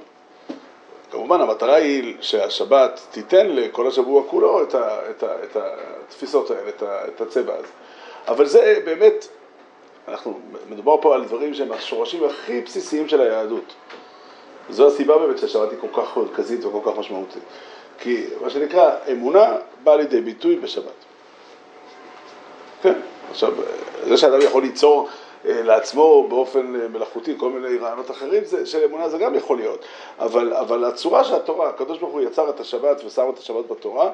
[1.11, 6.69] כמובן, המטרה היא שהשבת תיתן לכל השבוע כולו את, ה, את, ה, את התפיסות האלה,
[6.69, 7.67] את, ה, את הצבע הזה.
[8.27, 9.27] אבל זה באמת,
[10.07, 13.73] אנחנו, מדובר פה על דברים שהם השורשים הכי בסיסיים של היהדות.
[14.69, 17.43] זו הסיבה באמת שהשבת היא כל כך מרכזית וכל כך משמעותית.
[17.99, 21.06] כי מה שנקרא, אמונה באה לידי ביטוי בשבת.
[23.27, 23.53] כן, עכשיו,
[24.07, 25.09] זה שאדם יכול ליצור
[25.45, 29.85] לעצמו באופן מלאכותי כל מיני רעיונות אחרים זה, של אמונה זה גם יכול להיות,
[30.19, 34.11] אבל, אבל הצורה שהתורה, הקדוש ברוך הוא יצר את השבת ושם את השבת בתורה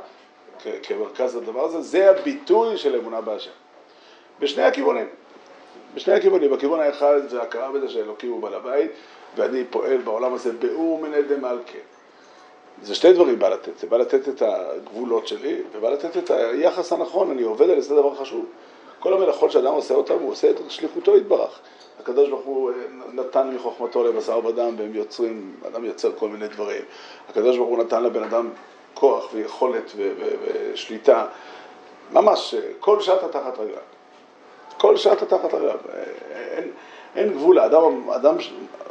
[0.83, 3.51] כמרכז לדבר הזה, זה הביטוי של אמונה בהשם.
[4.39, 5.07] בשני הכיוונים,
[5.95, 8.91] בשני הכיוונים, בכיוון האחד זה הכרה בזה שאלוקים הוא בעל הבית
[9.35, 11.77] ואני פועל בעולם הזה באור מני דמלכה.
[12.81, 16.93] זה שתי דברים בא לתת, זה בא לתת את הגבולות שלי ובא לתת את היחס
[16.93, 18.45] הנכון, אני עובד על זה דבר חשוב.
[19.03, 21.59] כל המלאכות שאדם עושה אותם, הוא עושה את שליחותו יתברך.
[21.99, 22.71] הקדוש ברוך הוא
[23.13, 26.81] נתן מחוכמתו לבשר ודם והם יוצרים, אדם יוצר כל מיני דברים.
[27.29, 28.49] הקדוש ברוך הוא נתן לבן אדם
[28.93, 30.35] כוח ויכולת ו- ו-
[30.73, 31.25] ושליטה,
[32.11, 33.81] ממש, כל שעתה תחת רגליו.
[34.77, 35.79] כל שעתה תחת רגליו.
[36.31, 36.71] אין,
[37.15, 38.35] אין גבול, האדם, אדם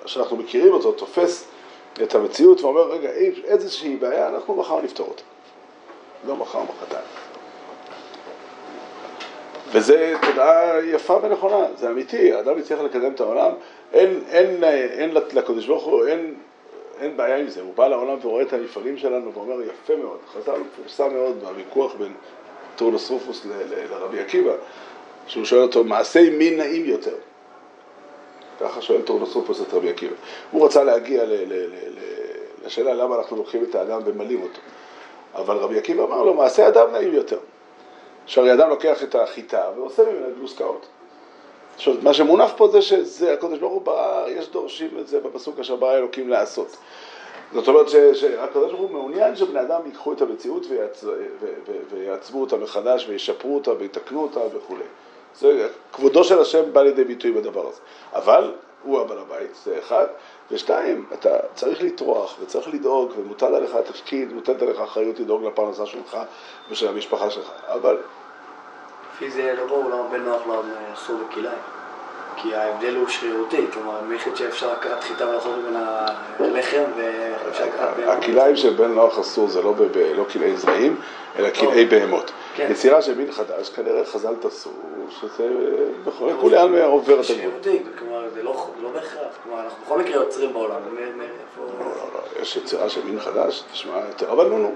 [0.06, 1.48] שאנחנו מכירים אותו, תופס
[2.02, 3.10] את המציאות ואומר, רגע,
[3.44, 5.22] איזושהי בעיה, אנחנו מחר נפתור אותה.
[6.26, 7.31] לא מחר, מחרתיים.
[9.72, 13.50] וזה תודעה יפה ונכונה, זה אמיתי, האדם יצליח לקדם את העולם,
[13.92, 16.34] אין, אין, אין לקדוש ברוך הוא, אין,
[17.00, 20.58] אין בעיה עם זה, הוא בא לעולם ורואה את המפעלים שלנו ואומר יפה מאוד, חז"ל
[20.60, 22.12] מפורסם מאוד בוויכוח בין
[22.76, 23.46] טורנוס רופוס
[23.90, 24.52] לרבי עקיבא,
[25.26, 27.14] שהוא שואל אותו, מעשי מי נאים יותר?
[28.60, 30.14] ככה שואל טורנוס רופוס את רבי עקיבא.
[30.50, 32.00] הוא רצה להגיע ל, ל, ל, ל,
[32.66, 34.60] לשאלה למה אנחנו לוקחים את האדם ומלים אותו,
[35.34, 37.38] אבל רבי עקיבא אמר לו, מעשי אדם נאים יותר.
[38.26, 40.86] שהרי אדם לוקח את החיטה ועושה ממנה גלוסקאות.
[41.74, 45.58] עכשיו, מה שמונח פה זה שזה, הקדוש ברוך הוא ברא, יש דורשים את זה בפסוק
[45.58, 46.76] אשר ברא אלוקים לעשות.
[47.52, 51.04] זאת אומרת שהקדוש ברוך הוא מעוניין שבני אדם ייקחו את המציאות ויעצ...
[51.90, 54.84] ויעצבו אותה מחדש וישפרו אותה ויתקנו אותה וכולי.
[55.34, 57.80] זה, כבודו של השם בא לידי ביטוי בדבר הזה.
[58.12, 58.52] אבל
[58.82, 60.06] הוא הבעל הבית, זה אחד.
[60.50, 66.18] ושתיים, אתה צריך לטרוח וצריך לדאוג ומוטל עליך התפקיד, מוטלת עליך אחריות לדאוג לפרנסה שלך
[66.70, 67.50] ושל המשפחה שלך.
[67.66, 67.98] אבל
[69.14, 70.62] לפי זה לא ברור למה בן נוח לא
[70.94, 71.81] אסור בכלאיים.
[72.36, 76.06] כי ההבדל הוא שרירותי, כלומר, מיכד שאפשר לקחת חיטה ולעשות ממנה
[76.38, 77.88] הלחם ואפשר לקחת.
[78.06, 79.74] הכלאיים של בן נוח אסור זה לא,
[80.16, 80.96] לא כלאי זרעים,
[81.38, 82.30] אלא כלאי בהמות.
[82.54, 82.68] כן.
[82.70, 84.70] יצירה של מין חדש, כנראה חז"ל תעשו,
[85.20, 85.48] שזה
[86.04, 87.42] בכל כולי עלמא עובר את הגבול.
[87.42, 89.32] יהודי, כלומר, זה לא לא בהכרח.
[89.42, 90.80] כלומר, אנחנו בכל מקרה יוצרים בעולם.
[91.58, 94.72] לא, לא, יש יצירה של מין חדש, תשמע יותר, אבל נו נו.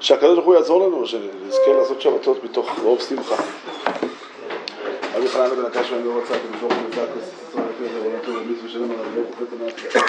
[0.00, 3.42] שהקדוש ברוך הוא יעזור לנו, שנזכה לעשות שבתות מתוך רוב שמחה.
[5.22, 8.18] אבי חנן בן הקש ואני לא רוצה, אתם שורקים את זה, הכוס ישראל, פרק, עולם
[8.24, 9.94] טוב, מישהו שלום, הרב לא קופץ המעט.